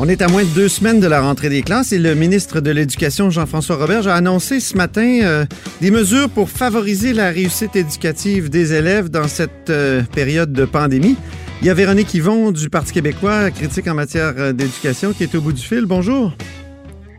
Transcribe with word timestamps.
On 0.00 0.08
est 0.08 0.22
à 0.22 0.28
moins 0.28 0.44
de 0.44 0.48
deux 0.50 0.68
semaines 0.68 1.00
de 1.00 1.08
la 1.08 1.20
rentrée 1.20 1.48
des 1.48 1.62
classes 1.62 1.90
et 1.90 1.98
le 1.98 2.14
ministre 2.14 2.60
de 2.60 2.70
l'Éducation, 2.70 3.30
Jean-François 3.30 3.74
Roberge, 3.74 4.06
a 4.06 4.14
annoncé 4.14 4.60
ce 4.60 4.76
matin 4.76 5.18
euh, 5.24 5.44
des 5.80 5.90
mesures 5.90 6.30
pour 6.30 6.50
favoriser 6.50 7.12
la 7.12 7.30
réussite 7.30 7.74
éducative 7.74 8.48
des 8.48 8.74
élèves 8.74 9.08
dans 9.08 9.26
cette 9.26 9.70
euh, 9.70 10.02
période 10.14 10.52
de 10.52 10.64
pandémie. 10.64 11.16
Il 11.62 11.66
y 11.66 11.70
a 11.70 11.74
Véronique 11.74 12.14
Yvon 12.14 12.52
du 12.52 12.70
Parti 12.70 12.92
québécois, 12.92 13.50
critique 13.50 13.88
en 13.88 13.94
matière 13.94 14.34
euh, 14.38 14.52
d'éducation, 14.52 15.12
qui 15.12 15.24
est 15.24 15.34
au 15.34 15.40
bout 15.40 15.52
du 15.52 15.62
fil. 15.62 15.84
Bonjour. 15.84 16.32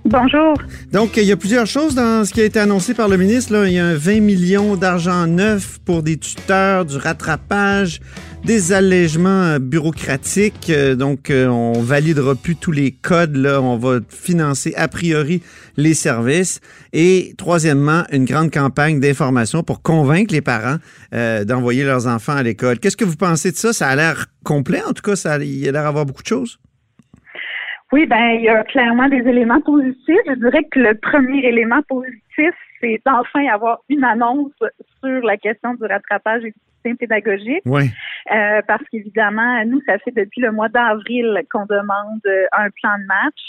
Bonjour. 0.05 0.53
Donc, 0.93 1.17
il 1.17 1.25
y 1.25 1.33
a 1.33 1.37
plusieurs 1.37 1.67
choses 1.67 1.95
dans 1.95 2.23
ce 2.23 2.31
qui 2.31 2.39
a 2.39 2.45
été 2.45 2.59
annoncé 2.59 2.93
par 2.93 3.09
le 3.09 3.17
ministre. 3.17 3.51
Là. 3.51 3.67
Il 3.67 3.73
y 3.73 3.79
a 3.79 3.85
un 3.85 3.95
20 3.95 4.21
millions 4.21 4.77
d'argent 4.77 5.27
neuf 5.27 5.79
pour 5.83 6.01
des 6.01 6.15
tuteurs, 6.15 6.85
du 6.85 6.95
rattrapage, 6.95 7.99
des 8.43 8.73
allègements 8.73 9.43
euh, 9.43 9.59
bureaucratiques. 9.59 10.69
Euh, 10.69 10.95
donc, 10.95 11.29
euh, 11.29 11.47
on 11.47 11.81
validera 11.81 12.35
plus 12.35 12.55
tous 12.55 12.71
les 12.71 12.91
codes. 12.91 13.35
Là. 13.35 13.61
On 13.61 13.77
va 13.77 13.99
financer 14.09 14.73
a 14.75 14.87
priori 14.87 15.41
les 15.77 15.93
services. 15.93 16.61
Et 16.93 17.33
troisièmement, 17.37 18.03
une 18.11 18.25
grande 18.25 18.51
campagne 18.51 18.99
d'information 18.99 19.63
pour 19.63 19.81
convaincre 19.81 20.33
les 20.33 20.41
parents 20.41 20.77
d'envoyer 21.11 21.83
leurs 21.83 22.07
enfants 22.07 22.35
à 22.35 22.43
l'école. 22.43 22.79
Qu'est-ce 22.79 22.97
que 22.97 23.05
vous 23.05 23.15
pensez 23.15 23.51
de 23.51 23.55
ça? 23.55 23.73
Ça 23.73 23.87
a 23.87 23.95
l'air 23.95 24.27
complet. 24.43 24.81
En 24.87 24.93
tout 24.93 25.01
cas, 25.01 25.15
ça, 25.15 25.37
il 25.37 25.67
a 25.67 25.71
l'air 25.71 25.83
d'avoir 25.83 26.05
beaucoup 26.05 26.21
de 26.21 26.27
choses. 26.27 26.59
Oui, 27.91 28.05
ben 28.05 28.35
il 28.37 28.43
y 28.43 28.49
a 28.49 28.63
clairement 28.63 29.07
des 29.07 29.17
éléments 29.17 29.61
positifs. 29.61 30.19
Je 30.27 30.35
dirais 30.35 30.63
que 30.71 30.79
le 30.79 30.95
premier 30.95 31.43
élément 31.45 31.81
positif, 31.87 32.53
c'est 32.81 33.01
d'enfin 33.05 33.47
avoir 33.47 33.79
une 33.89 34.03
annonce 34.03 34.51
sur 35.03 35.21
la 35.23 35.37
question 35.37 35.73
du 35.73 35.85
rattrapage 35.85 36.43
et 36.43 36.51
du 36.51 36.59
soutien 36.77 36.95
pédagogique. 36.95 37.61
Oui. 37.65 37.83
Euh, 38.31 38.61
parce 38.67 38.83
qu'évidemment, 38.91 39.63
nous, 39.65 39.81
ça 39.85 39.97
fait 39.99 40.11
depuis 40.11 40.41
le 40.41 40.51
mois 40.51 40.69
d'avril 40.69 41.41
qu'on 41.51 41.65
demande 41.65 42.21
euh, 42.25 42.45
un 42.51 42.69
plan 42.69 42.97
de 42.99 43.05
match. 43.05 43.39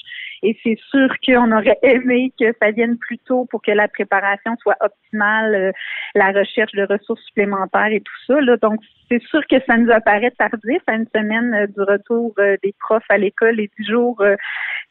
Et 0.42 0.56
c'est 0.62 0.78
sûr 0.90 1.08
qu'on 1.26 1.52
aurait 1.52 1.78
aimé 1.82 2.32
que 2.38 2.46
ça 2.60 2.70
vienne 2.70 2.96
plus 2.96 3.18
tôt 3.18 3.46
pour 3.50 3.60
que 3.62 3.70
la 3.70 3.88
préparation 3.88 4.56
soit 4.60 4.76
optimale, 4.80 5.54
euh, 5.54 5.72
la 6.14 6.32
recherche 6.32 6.72
de 6.72 6.86
ressources 6.88 7.22
supplémentaires 7.24 7.92
et 7.92 8.00
tout 8.00 8.24
ça. 8.26 8.40
Là. 8.40 8.56
Donc, 8.56 8.80
c'est 9.10 9.22
sûr 9.24 9.40
que 9.48 9.56
ça 9.66 9.76
nous 9.76 9.90
apparaît 9.90 10.30
tardif 10.30 10.82
à 10.86 10.94
une 10.94 11.06
semaine 11.14 11.52
euh, 11.54 11.66
du 11.66 11.80
retour 11.82 12.32
euh, 12.38 12.56
des 12.62 12.74
profs 12.80 13.10
à 13.10 13.18
l'école 13.18 13.60
et 13.60 13.70
du 13.78 13.84
jour 13.84 14.22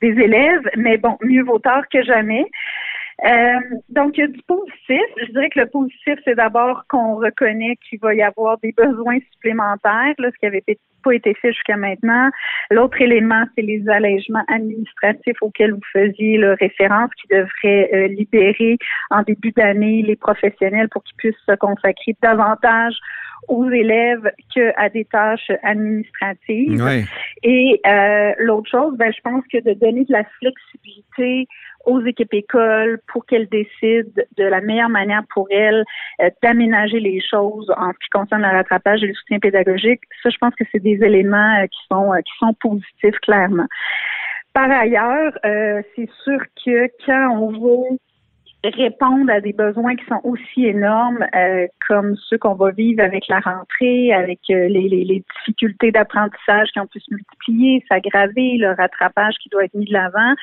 des 0.01 0.09
élèves. 0.09 0.69
Mais 0.75 0.97
bon, 0.97 1.17
mieux 1.21 1.43
vaut 1.43 1.59
tard 1.59 1.87
que 1.91 2.03
jamais. 2.03 2.45
Euh, 3.25 3.59
donc, 3.89 4.17
il 4.17 4.21
y 4.21 4.23
a 4.23 4.27
du 4.27 4.41
positif. 4.43 5.01
Je 5.21 5.31
dirais 5.31 5.49
que 5.49 5.59
le 5.59 5.67
positif, 5.67 6.15
c'est 6.23 6.35
d'abord 6.35 6.85
qu'on 6.87 7.15
reconnaît 7.15 7.77
qu'il 7.87 7.99
va 7.99 8.13
y 8.13 8.21
avoir 8.21 8.57
des 8.59 8.71
besoins 8.71 9.19
supplémentaires, 9.33 10.13
là, 10.17 10.29
ce 10.31 10.39
qui 10.39 10.45
avait 10.45 10.63
pas 11.03 11.11
été 11.13 11.33
fait 11.33 11.51
jusqu'à 11.53 11.77
maintenant. 11.77 12.29
L'autre 12.71 13.01
élément, 13.01 13.43
c'est 13.55 13.61
les 13.61 13.87
allègements 13.89 14.43
administratifs 14.47 15.37
auxquels 15.41 15.73
vous 15.73 15.81
faisiez 15.93 16.37
le 16.37 16.53
référence, 16.53 17.09
qui 17.21 17.27
devraient 17.29 17.89
euh, 17.93 18.07
libérer 18.07 18.77
en 19.09 19.23
début 19.23 19.51
d'année 19.51 20.01
les 20.01 20.15
professionnels 20.15 20.89
pour 20.89 21.03
qu'ils 21.03 21.15
puissent 21.17 21.45
se 21.47 21.55
consacrer 21.55 22.15
davantage 22.21 22.95
aux 23.47 23.69
élèves 23.69 24.29
qu'à 24.53 24.89
des 24.89 25.05
tâches 25.05 25.51
administratives. 25.63 27.07
Et 27.43 27.79
euh, 27.85 28.31
l'autre 28.39 28.69
chose, 28.69 28.97
ben, 28.97 29.11
je 29.15 29.21
pense 29.21 29.43
que 29.51 29.57
de 29.59 29.73
donner 29.73 30.03
de 30.05 30.11
la 30.11 30.23
flexibilité 30.39 31.47
aux 31.89 32.05
équipes 32.05 32.33
écoles 32.33 32.99
pour 33.07 33.25
qu'elles 33.25 33.49
décident 33.49 34.09
de 34.37 34.43
la 34.43 34.61
meilleure 34.61 34.89
manière 34.89 35.23
pour 35.33 35.47
elles 35.49 35.83
euh, 36.21 36.29
d'aménager 36.43 36.99
les 36.99 37.19
choses 37.21 37.69
en 37.77 37.91
ce 37.91 37.97
qui 37.97 38.09
concerne 38.11 38.43
le 38.43 38.49
rattrapage 38.49 39.03
et 39.03 39.07
le 39.07 39.13
soutien 39.13 39.39
pédagogique. 39.39 40.01
Ça, 40.23 40.29
je 40.29 40.37
pense 40.37 40.53
que 40.55 40.63
c'est 40.71 40.83
des 40.83 41.03
éléments 41.03 41.55
euh, 41.59 41.65
qui 41.65 41.79
sont 41.91 42.11
qui 42.25 42.33
sont 42.39 42.53
positifs 42.53 43.19
clairement. 43.21 43.67
Par 44.53 44.69
ailleurs, 44.69 45.33
c'est 45.43 46.09
sûr 46.23 46.39
que 46.65 46.87
quand 47.05 47.29
on 47.39 47.51
veut 47.51 47.97
répondre 48.63 49.31
à 49.31 49.39
des 49.39 49.53
besoins 49.53 49.95
qui 49.95 50.05
sont 50.05 50.19
aussi 50.23 50.65
énormes 50.65 51.25
euh, 51.35 51.67
comme 51.87 52.15
ceux 52.27 52.37
qu'on 52.37 52.55
va 52.55 52.71
vivre 52.71 53.01
avec 53.01 53.27
la 53.29 53.39
rentrée, 53.39 54.11
avec 54.11 54.39
euh, 54.49 54.67
les, 54.67 54.89
les, 54.89 55.23
difficultés 55.39 55.91
d'apprentissage 55.91 56.69
qui 56.73 56.79
ont 56.79 56.87
pu 56.87 56.99
se 56.99 57.13
multiplier, 57.13 57.83
s'aggraver, 57.89 58.57
le 58.57 58.73
rattrapage 58.73 59.35
qui 59.41 59.49
doit 59.49 59.63
être 59.63 59.73
mis 59.75 59.85
de 59.85 59.93
l'avant. 59.93 60.35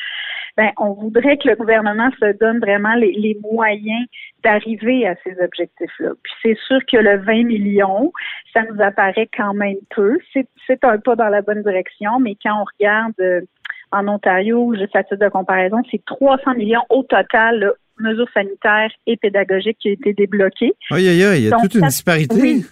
Ben, 0.57 0.71
on 0.79 0.93
voudrait 0.93 1.37
que 1.37 1.49
le 1.49 1.57
gouvernement 1.57 2.11
se 2.19 2.37
donne 2.39 2.61
vraiment 2.61 2.95
les, 2.95 3.13
les 3.13 3.37
moyens 3.43 4.07
d'arriver 4.43 5.07
à 5.07 5.15
ces 5.23 5.37
objectifs-là. 5.43 6.11
Puis 6.23 6.33
c'est 6.43 6.59
sûr 6.67 6.79
que 6.91 6.97
le 6.97 7.19
20 7.19 7.45
millions, 7.45 8.13
ça 8.53 8.63
nous 8.63 8.81
apparaît 8.83 9.29
quand 9.37 9.55
même 9.55 9.77
peu. 9.95 10.19
C'est 10.33 10.85
un 10.85 10.99
pas 10.99 11.15
dans 11.17 11.29
la 11.29 11.43
bonne 11.43 11.63
direction, 11.63 12.21
mais 12.21 12.37
quand 12.43 12.63
on 12.63 12.65
regarde 12.65 13.15
euh, 13.21 13.41
en 13.93 14.09
Ontario, 14.09 14.75
juste 14.75 14.97
à 14.97 15.03
titre 15.03 15.25
de 15.25 15.29
comparaison, 15.29 15.83
c'est 15.91 16.05
300 16.05 16.55
millions 16.55 16.85
au 16.91 17.03
total 17.03 17.75
mesures 17.99 18.29
sanitaires 18.33 18.91
et 19.07 19.17
pédagogiques 19.17 19.79
qui 19.79 19.89
ont 19.89 19.93
été 19.93 20.13
débloquées. 20.13 20.75
Aïe, 20.91 21.09
aïe, 21.09 21.25
aïe, 21.25 21.43
il 21.43 21.49
y 21.49 21.53
a 21.53 21.57
toute 21.57 21.75
une 21.75 21.87
disparité. 21.87 22.35
Oui, 22.41 22.65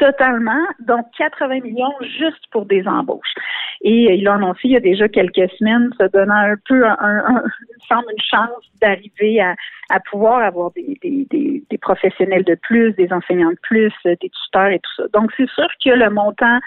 totalement. 0.00 0.66
Donc, 0.80 1.06
80 1.18 1.60
millions 1.60 1.92
juste 2.18 2.44
pour 2.50 2.64
des 2.64 2.86
embauches. 2.88 3.34
Et 3.82 4.14
il 4.14 4.26
a 4.26 4.34
annoncé 4.34 4.60
il 4.64 4.72
y 4.72 4.76
a 4.76 4.80
déjà 4.80 5.08
quelques 5.08 5.50
semaines, 5.58 5.90
se 5.98 6.06
donnant 6.10 6.34
un 6.34 6.56
peu 6.66 6.84
un, 6.86 6.96
un, 7.00 7.42
une 7.90 8.22
chance 8.22 8.64
d'arriver 8.80 9.40
à, 9.40 9.54
pouvoir 10.10 10.42
avoir 10.42 10.70
des, 10.72 10.98
des, 11.02 11.78
professionnels 11.78 12.44
de 12.44 12.54
plus, 12.54 12.92
des 12.92 13.12
enseignants 13.12 13.50
de 13.50 13.58
plus, 13.62 13.92
des 14.04 14.16
tuteurs 14.16 14.68
et 14.68 14.78
tout 14.80 14.90
ça. 14.96 15.04
Donc, 15.12 15.30
c'est 15.36 15.48
sûr 15.50 15.68
que 15.84 15.90
le 15.90 16.10
montant 16.10 16.58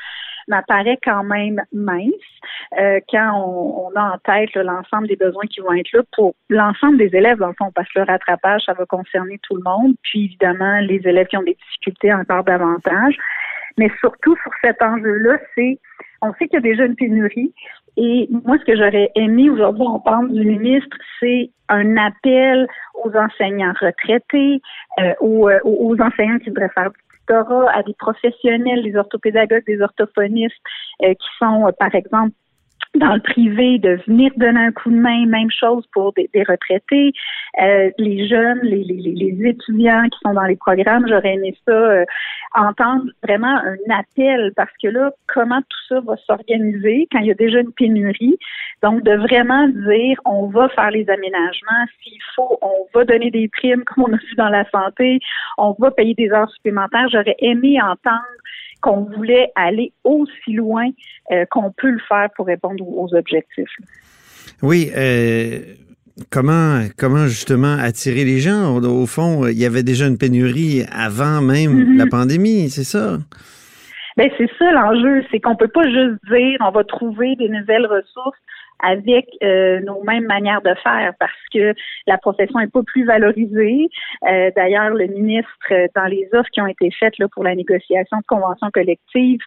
m'apparaît 0.47 0.97
quand 1.03 1.23
même 1.23 1.61
mince 1.71 2.11
euh, 2.79 2.99
quand 3.09 3.31
on, 3.35 3.87
on, 3.87 3.95
a 3.95 4.13
en 4.13 4.17
tête 4.19 4.53
l'ensemble 4.55 5.07
des 5.07 5.15
besoins 5.15 5.45
qui 5.49 5.61
vont 5.61 5.73
être 5.73 5.91
là 5.93 6.01
pour 6.15 6.35
l'ensemble 6.49 6.97
des 6.97 7.15
élèves, 7.15 7.37
dans 7.37 7.47
le 7.47 7.55
fond, 7.57 7.71
parce 7.73 7.87
que 7.91 7.99
le 7.99 8.05
rattrapage, 8.05 8.63
ça 8.65 8.73
va 8.73 8.85
concerner 8.85 9.39
tout 9.43 9.55
le 9.55 9.63
monde, 9.63 9.95
puis 10.03 10.25
évidemment 10.25 10.79
les 10.79 11.01
élèves 11.05 11.27
qui 11.27 11.37
ont 11.37 11.43
des 11.43 11.57
difficultés 11.67 12.13
encore 12.13 12.43
davantage. 12.43 13.15
Mais 13.77 13.89
surtout 13.99 14.35
sur 14.43 14.51
cet 14.61 14.81
enjeu-là, 14.81 15.37
c'est 15.55 15.79
on 16.21 16.33
sait 16.33 16.47
qu'il 16.47 16.53
y 16.53 16.57
a 16.57 16.61
déjà 16.61 16.85
une 16.85 16.95
pénurie. 16.95 17.53
Et 17.97 18.27
moi, 18.45 18.57
ce 18.59 18.65
que 18.65 18.75
j'aurais 18.75 19.11
aimé 19.15 19.49
aujourd'hui, 19.49 19.85
parle 20.03 20.31
du 20.31 20.45
ministre, 20.45 20.97
c'est 21.19 21.51
un 21.69 21.97
appel 21.97 22.67
aux 23.03 23.15
enseignants 23.15 23.73
retraités, 23.79 24.61
euh, 24.99 25.13
aux, 25.19 25.49
euh, 25.49 25.59
aux, 25.63 25.95
enseignants 25.99 26.39
qui 26.39 26.49
devraient 26.49 26.71
faire 26.73 26.89
à 27.29 27.84
des 27.84 27.94
professionnels, 27.94 28.84
des 28.84 28.95
orthopédagogues, 28.95 29.65
des 29.65 29.81
orthophonistes 29.81 30.56
euh, 31.03 31.13
qui 31.13 31.27
sont, 31.39 31.68
euh, 31.68 31.71
par 31.77 31.94
exemple, 31.95 32.33
dans 32.95 33.16
le 33.16 33.22
privé, 33.22 33.80
de 33.80 34.00
venir 34.07 34.31
donner 34.38 34.60
un 34.60 34.72
coup 34.72 34.92
de 34.92 34.95
main, 34.95 35.25
même 35.25 35.50
chose 35.50 35.84
pour 35.94 36.13
des, 36.13 36.30
retraités, 36.48 37.12
euh, 37.60 37.90
les 37.98 38.28
jeunes, 38.28 38.60
les, 38.62 38.84
les, 38.84 39.13
les, 39.13 39.50
étudiants 39.50 40.04
qui 40.04 40.19
sont 40.24 40.34
dans 40.34 40.44
les 40.44 40.56
programmes, 40.56 41.07
j'aurais 41.07 41.34
aimé 41.34 41.56
ça, 41.68 41.72
euh, 41.72 42.06
entendre 42.54 43.06
vraiment 43.24 43.57
un 43.57 44.00
appel, 44.00 44.51
parce 44.56 44.72
que 44.81 44.90
là, 44.90 45.12
comment 45.28 45.62
tout 45.62 45.80
ça 45.90 46.01
va 46.01 46.16
s'organiser 46.18 47.07
quand 47.12 47.19
il 47.19 47.28
y 47.28 47.31
a 47.31 47.36
déjà 47.36 47.62
une 47.62 47.72
pénurie, 47.72 48.38
donc 48.84 49.01
de 49.04 49.16
vraiment 49.16 49.68
dire, 49.68 50.19
on 50.25 50.48
va 50.48 50.69
faire 50.69 50.92
les 50.92 51.10
aménagements, 51.10 51.86
s'il 52.04 52.19
faut, 52.36 52.60
on 52.62 52.86
va 52.94 53.06
donner 53.06 53.31
des 53.31 53.48
primes 53.48 53.84
comme 53.86 54.06
on 54.06 54.13
a 54.13 54.18
vu 54.18 54.36
dans 54.38 54.50
la 54.50 54.69
santé, 54.69 55.19
on 55.57 55.75
va 55.80 55.90
payer 55.90 56.13
des 56.13 56.30
heures 56.30 56.50
supplémentaires, 56.51 57.10
j'aurais 57.12 57.36
aimé 57.40 57.81
entendre 57.81 58.22
qu'on 58.83 59.06
voulait 59.15 59.50
aller 59.56 59.94
aussi 60.03 60.51
loin 60.51 60.89
euh, 61.31 61.45
qu'on 61.50 61.71
peut 61.71 61.89
le 61.89 62.01
faire 62.07 62.27
pour 62.35 62.45
répondre 62.45 62.85
aux, 62.85 63.15
objectifs. 63.15 63.75
Oui, 64.62 64.91
euh, 64.95 65.59
comment, 66.30 66.81
comment 66.97 67.25
justement 67.27 67.75
attirer 67.80 68.25
les 68.25 68.39
gens? 68.39 68.77
Au, 68.77 69.06
fond, 69.06 69.47
il 69.47 69.57
y 69.57 69.65
avait 69.65 69.83
déjà 69.83 70.06
une 70.06 70.18
pénurie 70.18 70.83
avant 70.91 71.41
même 71.41 71.74
Mhm. 71.74 71.97
la 71.97 72.07
pandémie, 72.07 72.69
c'est 72.69 72.83
ça? 72.83 73.18
Ben 74.15 74.30
c'est 74.38 74.50
ça 74.59 74.71
l'enjeu, 74.71 75.24
c'est 75.31 75.39
qu'on 75.39 75.56
peut 75.56 75.69
pas 75.69 75.85
juste 75.85 76.19
dire 76.30 76.57
on 76.59 76.69
va 76.69 76.83
trouver 76.83 77.35
des 77.35 77.50
nouvelles 77.50 77.88
ressources 77.88 78.38
avec 78.79 79.27
euh, 79.43 79.79
nos 79.81 80.03
mêmes 80.03 80.25
manières 80.25 80.61
de 80.61 80.73
faire 80.83 81.13
parce 81.19 81.31
que 81.53 81.73
la 82.07 82.17
profession 82.17 82.59
est 82.59 82.71
pas 82.71 82.83
plus 82.83 83.05
valorisée. 83.05 83.89
Euh, 84.27 84.51
D'ailleurs, 84.55 84.89
le 84.89 85.07
ministre, 85.07 85.51
euh, 85.71 85.87
dans 85.95 86.05
les 86.05 86.27
offres 86.33 86.49
qui 86.51 86.61
ont 86.61 86.67
été 86.67 86.91
faites 86.91 87.17
là, 87.17 87.27
pour 87.31 87.43
la 87.43 87.55
négociation 87.55 88.17
de 88.17 88.25
conventions 88.27 88.69
collectives, 88.71 89.41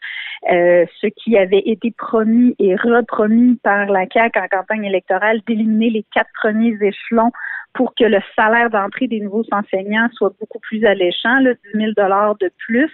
euh, 0.50 0.84
ce 1.00 1.06
qui 1.08 1.36
avait 1.36 1.62
été 1.66 1.92
promis 1.96 2.54
et 2.58 2.76
repromis 2.76 3.56
par 3.62 3.86
la 3.86 4.06
CAQ 4.12 4.38
en 4.38 4.48
campagne 4.48 4.84
électorale 4.84 5.40
d'éliminer 5.46 5.90
les 5.90 6.04
quatre 6.14 6.30
premiers 6.40 6.76
échelons 6.80 7.32
pour 7.76 7.94
que 7.94 8.04
le 8.04 8.20
salaire 8.34 8.70
d'entrée 8.70 9.06
des 9.06 9.20
nouveaux 9.20 9.44
enseignants 9.52 10.08
soit 10.14 10.32
beaucoup 10.40 10.58
plus 10.60 10.84
alléchant, 10.84 11.38
là, 11.40 11.52
10 11.74 11.78
000 11.78 11.90
de 11.92 12.50
plus 12.66 12.90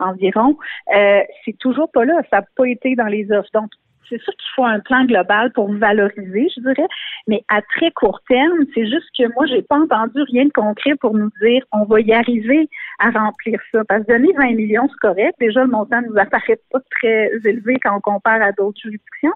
environ. 0.00 0.56
Euh, 0.94 1.20
c'est 1.44 1.56
toujours 1.58 1.90
pas 1.90 2.04
là. 2.04 2.20
Ça 2.30 2.40
n'a 2.40 2.46
pas 2.56 2.68
été 2.68 2.96
dans 2.96 3.06
les 3.06 3.30
offres. 3.30 3.48
Donc, 3.54 3.70
c'est 4.08 4.20
sûr 4.22 4.32
qu'il 4.32 4.50
faut 4.54 4.64
un 4.64 4.80
plan 4.80 5.04
global 5.04 5.52
pour 5.52 5.72
valoriser, 5.72 6.48
je 6.54 6.60
dirais, 6.60 6.88
mais 7.26 7.44
à 7.48 7.62
très 7.62 7.90
court 7.92 8.20
terme, 8.28 8.64
c'est 8.74 8.86
juste 8.86 9.08
que 9.16 9.32
moi, 9.34 9.46
j'ai 9.46 9.62
pas 9.62 9.78
entendu 9.78 10.22
rien 10.22 10.46
de 10.46 10.52
concret 10.52 10.94
pour 10.96 11.14
nous 11.14 11.30
dire 11.42 11.62
on 11.72 11.84
va 11.84 12.00
y 12.00 12.12
arriver 12.12 12.68
à 12.98 13.10
remplir 13.10 13.60
ça. 13.72 13.84
Parce 13.84 14.04
que 14.04 14.12
donner 14.12 14.32
20 14.36 14.54
millions, 14.54 14.88
c'est 14.88 15.08
correct. 15.08 15.34
Déjà, 15.40 15.62
le 15.62 15.70
montant 15.70 16.00
nous 16.02 16.16
apparaît 16.18 16.60
pas 16.70 16.80
très 16.90 17.30
élevé 17.44 17.76
quand 17.82 17.96
on 17.96 18.00
compare 18.00 18.42
à 18.42 18.52
d'autres 18.52 18.80
juridictions. 18.80 19.34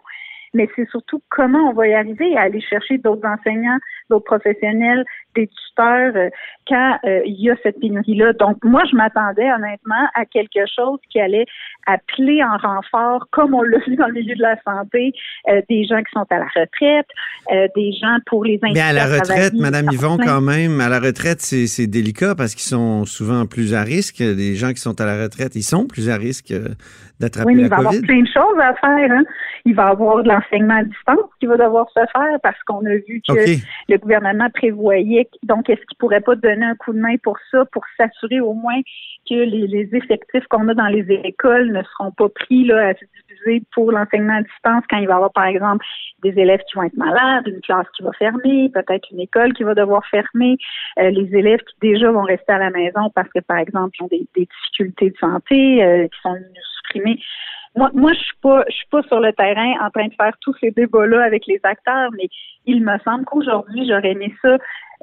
Mais 0.54 0.68
c'est 0.74 0.88
surtout 0.90 1.22
comment 1.28 1.70
on 1.70 1.72
va 1.72 1.88
y 1.88 1.94
arriver 1.94 2.36
à 2.36 2.42
aller 2.42 2.60
chercher 2.60 2.98
d'autres 2.98 3.26
enseignants, 3.26 3.78
d'autres 4.08 4.24
professionnels, 4.24 5.04
des 5.34 5.48
tuteurs 5.48 6.12
euh, 6.16 6.28
quand 6.68 6.98
euh, 7.04 7.20
il 7.24 7.40
y 7.40 7.50
a 7.50 7.56
cette 7.62 7.80
pénurie-là. 7.80 8.32
Donc, 8.34 8.58
moi, 8.64 8.82
je 8.90 8.96
m'attendais 8.96 9.50
honnêtement 9.52 10.06
à 10.14 10.24
quelque 10.24 10.66
chose 10.74 10.98
qui 11.10 11.20
allait 11.20 11.46
appeler 11.86 12.42
en 12.42 12.56
renfort, 12.56 13.26
comme 13.30 13.54
on 13.54 13.62
l'a 13.62 13.78
vu 13.78 13.96
dans 13.96 14.06
le 14.06 14.14
milieu 14.14 14.34
de 14.34 14.42
la 14.42 14.56
santé, 14.62 15.12
euh, 15.48 15.60
des 15.68 15.84
gens 15.84 15.98
qui 15.98 16.12
sont 16.12 16.26
à 16.30 16.38
la 16.38 16.44
retraite, 16.44 17.06
euh, 17.52 17.66
des 17.74 17.92
gens 17.92 18.18
pour 18.26 18.44
les 18.44 18.58
Mais 18.62 18.80
à 18.80 18.92
la 18.92 19.06
retraite, 19.06 19.54
Madame 19.54 19.86
temps 19.86 19.92
Yvon, 19.92 20.18
quand 20.18 20.40
même, 20.40 20.80
à 20.80 20.88
la 20.88 21.00
retraite, 21.00 21.40
c'est 21.40 21.66
c'est 21.66 21.86
délicat 21.86 22.34
parce 22.34 22.54
qu'ils 22.54 22.68
sont 22.68 23.04
souvent 23.04 23.46
plus 23.46 23.74
à 23.74 23.82
risque. 23.82 24.18
Les 24.18 24.54
gens 24.54 24.70
qui 24.70 24.80
sont 24.80 25.00
à 25.00 25.06
la 25.06 25.22
retraite, 25.22 25.54
ils 25.56 25.62
sont 25.62 25.86
plus 25.86 26.08
à 26.10 26.16
risque 26.16 26.52
d'attraper 27.20 27.48
Oui, 27.48 27.54
mais 27.54 27.62
il 27.62 27.68
la 27.68 27.76
va 27.76 27.76
y 27.76 27.78
avoir 27.80 27.92
COVID. 27.92 28.06
plein 28.06 28.22
de 28.22 28.28
choses 28.28 28.58
à 28.60 28.74
faire. 28.74 29.10
Hein. 29.10 29.24
Il 29.64 29.74
va 29.74 29.88
y 29.88 29.90
avoir 29.90 30.22
de 30.22 30.28
l'enseignement 30.28 30.76
à 30.76 30.84
distance 30.84 31.30
qui 31.38 31.46
va 31.46 31.56
devoir 31.56 31.88
se 31.90 32.00
faire 32.00 32.40
parce 32.42 32.60
qu'on 32.64 32.84
a 32.86 32.94
vu 32.94 33.22
que 33.26 33.32
le 33.88 33.98
gouvernement 33.98 34.48
prévoyait. 34.50 35.28
Donc, 35.42 35.68
est-ce 35.68 35.80
qu'il 35.86 35.98
pourrait 35.98 36.20
pas 36.20 36.34
donner 36.36 36.64
un 36.64 36.76
coup 36.76 36.92
de 36.92 36.98
main 36.98 37.16
pour 37.22 37.36
ça, 37.50 37.64
pour 37.72 37.84
s'assurer 37.96 38.40
au 38.40 38.54
moins 38.54 38.80
que 39.28 39.34
les, 39.34 39.66
les 39.66 39.88
effectifs 39.94 40.46
qu'on 40.48 40.68
a 40.68 40.74
dans 40.74 40.86
les 40.86 41.06
écoles 41.24 41.72
ne 41.72 41.82
seront 41.82 42.12
pas 42.12 42.28
pris 42.28 42.64
là, 42.64 42.88
à 42.88 42.94
se 42.94 43.04
diviser 43.28 43.62
pour 43.72 43.92
l'enseignement 43.92 44.36
à 44.36 44.42
distance 44.42 44.84
quand 44.88 44.98
il 44.98 45.06
va 45.06 45.14
y 45.14 45.16
avoir, 45.16 45.32
par 45.32 45.46
exemple, 45.46 45.84
des 46.22 46.30
élèves 46.38 46.60
qui 46.68 46.76
vont 46.76 46.84
être 46.84 46.96
malades, 46.96 47.46
une 47.46 47.60
classe 47.60 47.86
qui 47.96 48.02
va 48.02 48.12
fermer, 48.12 48.70
peut-être 48.72 49.08
une 49.10 49.20
école 49.20 49.52
qui 49.54 49.62
va 49.62 49.74
devoir 49.74 50.04
fermer, 50.06 50.56
euh, 50.98 51.10
les 51.10 51.34
élèves 51.36 51.60
qui 51.60 51.74
déjà 51.80 52.10
vont 52.10 52.22
rester 52.22 52.52
à 52.52 52.58
la 52.58 52.70
maison 52.70 53.10
parce 53.14 53.28
que, 53.28 53.40
par 53.40 53.58
exemple, 53.58 53.96
ils 53.98 54.04
ont 54.04 54.08
des, 54.08 54.26
des 54.36 54.46
difficultés 54.46 55.10
de 55.10 55.16
santé, 55.18 55.84
euh, 55.84 56.08
qui 56.08 56.20
sont 56.22 56.36
supprimés. 56.76 57.20
Moi, 57.76 57.90
moi, 57.94 58.12
je 58.12 58.18
suis 58.18 58.36
pas, 58.42 58.64
je 58.68 58.74
suis 58.74 58.86
pas 58.90 59.02
sur 59.04 59.20
le 59.20 59.32
terrain 59.32 59.74
en 59.80 59.90
train 59.90 60.08
de 60.08 60.14
faire 60.14 60.34
tous 60.40 60.54
ces 60.60 60.70
débats-là 60.72 61.22
avec 61.22 61.46
les 61.46 61.60
acteurs, 61.62 62.10
mais 62.16 62.28
il 62.66 62.84
me 62.84 62.98
semble 63.04 63.24
qu'aujourd'hui, 63.24 63.86
j'aurais 63.88 64.10
aimé 64.10 64.34
ça 64.42 64.56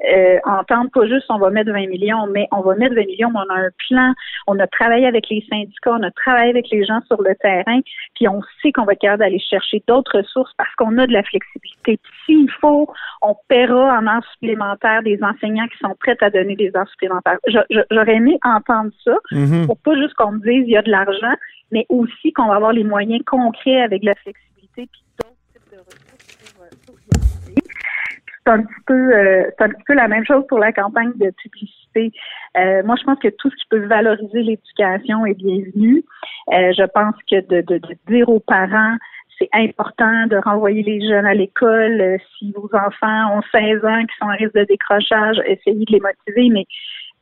euh, 0.04 0.38
entendre 0.44 0.90
pas 0.92 1.06
juste 1.08 1.26
on 1.28 1.38
va 1.38 1.50
mettre 1.50 1.72
20 1.72 1.88
millions, 1.88 2.28
mais 2.32 2.46
on 2.52 2.60
va 2.60 2.76
mettre 2.76 2.94
20 2.94 3.06
millions, 3.06 3.30
mais 3.32 3.40
on 3.48 3.52
a 3.52 3.58
un 3.58 3.70
plan, 3.88 4.12
on 4.46 4.58
a 4.60 4.66
travaillé 4.68 5.06
avec 5.06 5.28
les 5.28 5.44
syndicats, 5.50 5.90
on 5.92 6.02
a 6.04 6.10
travaillé 6.12 6.50
avec 6.50 6.70
les 6.70 6.84
gens 6.84 7.00
sur 7.08 7.20
le 7.20 7.34
terrain, 7.34 7.80
puis 8.14 8.28
on 8.28 8.40
sait 8.62 8.70
qu'on 8.70 8.84
va 8.84 8.92
être 8.92 9.00
capable 9.00 9.24
d'aller 9.24 9.40
chercher 9.40 9.82
d'autres 9.88 10.18
ressources 10.18 10.52
parce 10.56 10.72
qu'on 10.76 10.96
a 10.98 11.06
de 11.08 11.12
la 11.12 11.24
flexibilité. 11.24 11.98
S'il 12.24 12.48
faut, 12.60 12.88
on 13.22 13.34
paiera 13.48 13.98
en 13.98 14.06
heures 14.06 14.24
supplémentaires 14.34 15.02
des 15.02 15.18
enseignants 15.20 15.66
qui 15.66 15.78
sont 15.78 15.96
prêts 15.98 16.16
à 16.20 16.30
donner 16.30 16.54
des 16.54 16.70
heures 16.76 16.88
supplémentaires. 16.90 17.38
J'aurais 17.90 18.14
aimé 18.14 18.38
entendre 18.44 18.90
ça 19.04 19.16
Mhm. 19.32 19.66
pour 19.66 19.78
pas 19.78 19.96
juste 19.96 20.14
qu'on 20.14 20.30
me 20.32 20.38
dise 20.40 20.64
il 20.64 20.70
y 20.70 20.76
a 20.76 20.82
de 20.82 20.90
l'argent, 20.92 21.34
mais 21.70 21.86
aussi 21.88 22.32
qu'on 22.32 22.48
va 22.48 22.56
avoir 22.56 22.72
les 22.72 22.84
moyens 22.84 23.22
concrets 23.24 23.80
avec 23.80 24.02
la 24.02 24.14
flexibilité 24.16 24.88
puis 24.90 25.02
d'autres 25.18 25.34
types 25.52 25.72
de 25.72 25.78
ressources 25.78 26.54
pour, 26.54 26.64
euh, 26.64 26.68
pour. 26.86 26.96
C'est 28.44 28.52
un 28.52 28.62
petit 28.62 28.82
peu 28.86 29.14
euh, 29.14 29.50
c'est 29.58 29.64
un 29.64 29.68
petit 29.68 29.84
peu 29.86 29.94
la 29.94 30.08
même 30.08 30.24
chose 30.24 30.44
pour 30.48 30.58
la 30.58 30.72
campagne 30.72 31.12
de 31.16 31.30
publicité. 31.42 32.12
Euh, 32.56 32.82
moi, 32.82 32.96
je 32.98 33.04
pense 33.04 33.18
que 33.18 33.28
tout 33.28 33.50
ce 33.50 33.56
qui 33.56 33.66
peut 33.68 33.86
valoriser 33.86 34.42
l'éducation 34.42 35.26
est 35.26 35.34
bienvenu. 35.34 36.02
Euh, 36.52 36.72
je 36.76 36.84
pense 36.94 37.14
que 37.30 37.40
de, 37.46 37.60
de, 37.60 37.78
de 37.78 37.96
dire 38.06 38.28
aux 38.28 38.40
parents 38.40 38.96
c'est 39.38 39.48
important 39.52 40.26
de 40.26 40.36
renvoyer 40.36 40.82
les 40.82 41.06
jeunes 41.06 41.26
à 41.26 41.34
l'école. 41.34 42.00
Euh, 42.00 42.16
si 42.38 42.52
vos 42.52 42.68
enfants 42.74 43.38
ont 43.38 43.42
16 43.52 43.84
ans 43.84 44.04
qui 44.04 44.16
sont 44.18 44.26
en 44.26 44.36
risque 44.36 44.54
de 44.54 44.64
décrochage, 44.64 45.36
essayez 45.46 45.84
de 45.84 45.92
les 45.92 46.00
motiver, 46.00 46.48
mais 46.50 46.66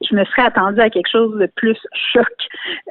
je 0.02 0.14
me 0.14 0.25
serais 0.25 0.43
attendue 0.43 0.81
à 0.81 0.90
quelque 0.90 1.10
chose 1.10 1.38
de 1.38 1.46
plus 1.56 1.78
choc 2.12 2.26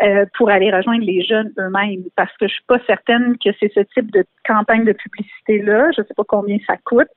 euh, 0.02 0.25
pour 0.38 0.50
aller 0.50 0.72
rejoindre 0.72 1.06
les 1.06 1.24
jeunes 1.24 1.52
eux-mêmes 1.60 2.04
parce 2.16 2.36
que 2.38 2.48
je 2.48 2.54
suis 2.54 2.63
pas 2.68 2.80
certaine 2.88 3.38
que 3.44 3.50
c'est 3.60 3.72
ce 3.74 3.81
type 3.94 4.12
de 4.12 4.25
campagne 4.48 4.86
de 4.86 4.94
publicité 4.94 5.60
là, 5.60 5.90
je 5.96 6.02
sais 6.02 6.13
pas 6.16 6.24
combien 6.28 6.57
ça 6.66 6.75
coûte, 6.84 7.07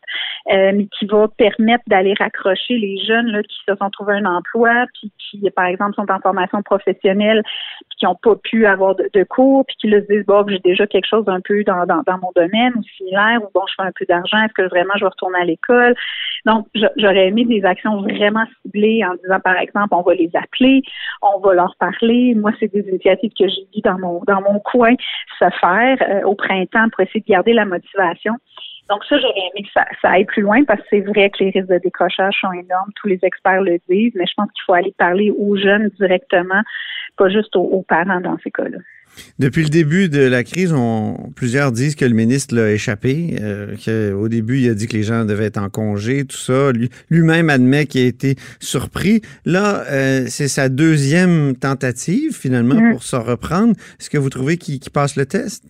euh, 0.52 0.72
mais 0.74 0.86
qui 0.98 1.06
va 1.06 1.28
permettre 1.28 1.84
d'aller 1.86 2.14
raccrocher 2.18 2.76
les 2.76 2.98
jeunes 3.04 3.28
là 3.28 3.42
qui 3.42 3.56
se 3.66 3.74
sont 3.76 3.90
trouvés 3.90 4.14
un 4.14 4.26
emploi 4.26 4.86
puis 4.94 5.12
qui 5.18 5.50
par 5.50 5.66
exemple 5.66 5.94
sont 5.94 6.10
en 6.10 6.20
formation 6.20 6.62
professionnelle 6.62 7.42
puis 7.88 7.98
qui 7.98 8.06
n'ont 8.06 8.16
pas 8.16 8.36
pu 8.36 8.66
avoir 8.66 8.94
de, 8.94 9.24
cours 9.24 9.64
puis 9.66 9.76
qui 9.80 9.88
là, 9.88 10.00
se 10.00 10.06
disent 10.06 10.26
bon 10.26 10.44
j'ai 10.48 10.58
déjà 10.58 10.86
quelque 10.86 11.08
chose 11.08 11.24
un 11.28 11.40
peu 11.40 11.64
dans, 11.64 11.86
dans, 11.86 12.02
dans 12.06 12.18
mon 12.18 12.32
domaine 12.36 12.72
ou 12.76 12.82
similaire 12.96 13.40
ou 13.42 13.48
bon 13.54 13.62
je 13.68 13.74
fais 13.76 13.88
un 13.88 13.92
peu 13.98 14.04
d'argent 14.06 14.38
est-ce 14.42 14.54
que 14.54 14.68
vraiment 14.68 14.94
je 14.96 15.04
vais 15.04 15.10
retourner 15.10 15.38
à 15.40 15.44
l'école? 15.44 15.94
Donc 16.46 16.66
j'aurais 16.96 17.28
aimé 17.28 17.44
des 17.44 17.64
actions 17.64 18.00
vraiment 18.02 18.44
ciblées 18.62 19.02
en 19.04 19.14
disant 19.22 19.40
par 19.40 19.56
exemple 19.56 19.77
on 19.90 20.02
va 20.02 20.14
les 20.14 20.30
appeler, 20.34 20.82
on 21.22 21.38
va 21.40 21.54
leur 21.54 21.74
parler. 21.78 22.34
Moi, 22.34 22.52
c'est 22.58 22.72
des 22.72 22.88
initiatives 22.88 23.32
que 23.38 23.48
j'ai 23.48 23.66
vues 23.74 23.82
dans 23.84 23.98
mon 23.98 24.22
dans 24.26 24.40
mon 24.42 24.58
coin 24.60 24.94
se 25.38 25.48
faire 25.60 25.96
euh, 26.02 26.22
au 26.24 26.34
printemps 26.34 26.88
pour 26.90 27.00
essayer 27.00 27.20
de 27.20 27.26
garder 27.26 27.52
la 27.52 27.64
motivation. 27.64 28.34
Donc 28.88 29.04
ça, 29.04 29.18
j'aurais 29.18 29.50
aimé 29.54 29.66
que 29.66 29.70
ça, 29.74 30.10
aille 30.10 30.24
plus 30.24 30.42
loin 30.42 30.64
parce 30.64 30.80
que 30.80 30.86
c'est 30.90 31.00
vrai 31.00 31.28
que 31.30 31.44
les 31.44 31.50
risques 31.50 31.68
de 31.68 31.78
décrochage 31.78 32.34
sont 32.40 32.52
énormes. 32.52 32.90
Tous 32.96 33.06
les 33.06 33.18
experts 33.22 33.60
le 33.60 33.78
disent, 33.88 34.14
mais 34.14 34.24
je 34.26 34.32
pense 34.34 34.50
qu'il 34.52 34.62
faut 34.64 34.72
aller 34.72 34.94
parler 34.96 35.30
aux 35.30 35.56
jeunes 35.56 35.90
directement, 36.00 36.62
pas 37.16 37.28
juste 37.28 37.54
aux 37.54 37.84
parents 37.86 38.20
dans 38.20 38.38
ces 38.38 38.50
cas-là. 38.50 38.78
Depuis 39.38 39.62
le 39.62 39.68
début 39.68 40.08
de 40.08 40.20
la 40.20 40.44
crise, 40.44 40.72
on, 40.72 41.30
plusieurs 41.36 41.72
disent 41.72 41.94
que 41.96 42.04
le 42.04 42.14
ministre 42.14 42.54
l'a 42.54 42.70
échappé, 42.72 43.36
euh, 43.40 43.74
qu'au 43.84 44.28
début, 44.28 44.58
il 44.58 44.70
a 44.70 44.74
dit 44.74 44.86
que 44.86 44.96
les 44.96 45.02
gens 45.02 45.24
devaient 45.24 45.46
être 45.46 45.58
en 45.62 45.68
congé, 45.70 46.24
tout 46.24 46.36
ça. 46.36 46.72
Lui- 46.72 46.90
Lui-même 47.10 47.50
admet 47.50 47.86
qu'il 47.86 48.02
a 48.02 48.06
été 48.06 48.36
surpris. 48.60 49.20
Là, 49.44 49.84
euh, 49.90 50.24
c'est 50.28 50.48
sa 50.48 50.68
deuxième 50.68 51.56
tentative, 51.56 52.32
finalement, 52.36 52.74
Mm. 52.80 52.92
pour 52.92 53.02
se 53.02 53.16
reprendre. 53.16 53.74
Est-ce 54.00 54.10
que 54.10 54.18
vous 54.18 54.30
trouvez 54.30 54.56
qu'il 54.56 54.80
passe 54.92 55.16
le 55.16 55.26
test? 55.26 55.64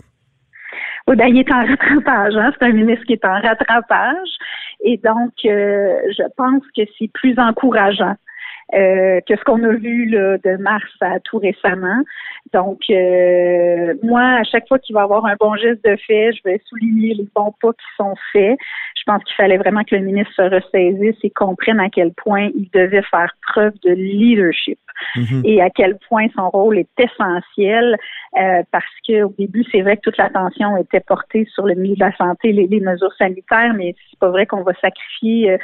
Oui, 1.07 1.17
ben, 1.17 1.27
il 1.29 1.39
est 1.39 1.51
en 1.51 1.65
rattrapage. 1.67 2.35
Hein? 2.37 2.53
C'est 2.59 2.67
un 2.67 2.73
ministre 2.73 3.05
qui 3.07 3.15
est 3.15 3.25
en 3.25 3.41
rattrapage. 3.41 4.29
Et 4.85 4.99
donc, 5.03 5.33
euh, 5.47 5.95
je 6.17 6.23
pense 6.37 6.63
que 6.77 6.83
c'est 6.99 7.11
plus 7.15 7.35
encourageant. 7.39 8.15
Euh, 8.75 9.21
que 9.27 9.37
ce 9.37 9.45
qu'on 9.45 9.63
a 9.65 9.73
vu 9.73 10.07
là, 10.07 10.39
de 10.39 10.57
mars 10.57 10.91
à 11.01 11.21
tout 11.21 11.39
récemment. 11.39 12.03
Donc, 12.53 12.81
euh, 12.91 13.95
moi, 14.03 14.23
à 14.23 14.45
chaque 14.45 14.69
fois 14.69 14.79
qu'il 14.79 14.95
va 14.95 15.01
y 15.01 15.05
avoir 15.05 15.25
un 15.27 15.37
bon 15.39 15.55
geste 15.57 15.85
de 15.85 15.97
fait, 16.07 16.33
je 16.33 16.41
vais 16.45 16.61
souligner 16.67 17.15
les 17.15 17.29
bons 17.35 17.55
pas 17.61 17.73
qui 17.73 17.87
sont 17.97 18.15
faits. 18.33 18.59
Je 18.97 19.03
pense 19.07 19.23
qu'il 19.25 19.35
fallait 19.37 19.59
vraiment 19.59 19.85
que 19.85 19.97
le 19.97 20.03
ministre 20.03 20.33
se 20.35 20.43
ressaisisse 20.43 21.17
et 21.23 21.31
comprenne 21.31 21.81
à 21.81 21.89
quel 21.89 22.13
point 22.13 22.51
il 22.55 22.69
devait 22.73 23.03
faire 23.11 23.35
preuve 23.43 23.75
de 23.85 23.93
leadership 23.93 24.79
Mhm. 25.17 25.43
et 25.45 25.63
à 25.63 25.71
quel 25.71 25.99
point 26.09 26.27
son 26.35 26.51
rôle 26.51 26.79
est 26.79 26.89
essentiel 26.99 27.97
euh, 28.39 28.63
parce 28.71 28.85
que 29.07 29.23
au 29.23 29.35
début, 29.39 29.65
c'est 29.71 29.81
vrai 29.81 29.97
que 29.97 30.03
toute 30.03 30.17
l'attention 30.19 30.77
était 30.77 31.01
portée 31.01 31.47
sur 31.55 31.67
le 31.67 31.75
milieu 31.75 31.95
de 31.95 32.01
la 32.01 32.15
santé, 32.17 32.53
les, 32.53 32.67
les 32.67 32.81
mesures 32.81 33.13
sanitaires, 33.15 33.75
mais 33.75 33.95
c'est 34.11 34.19
pas 34.19 34.29
vrai 34.29 34.47
qu'on 34.47 34.63
va 34.63 34.73
sacrifier 34.81 35.53
euh, 35.53 35.59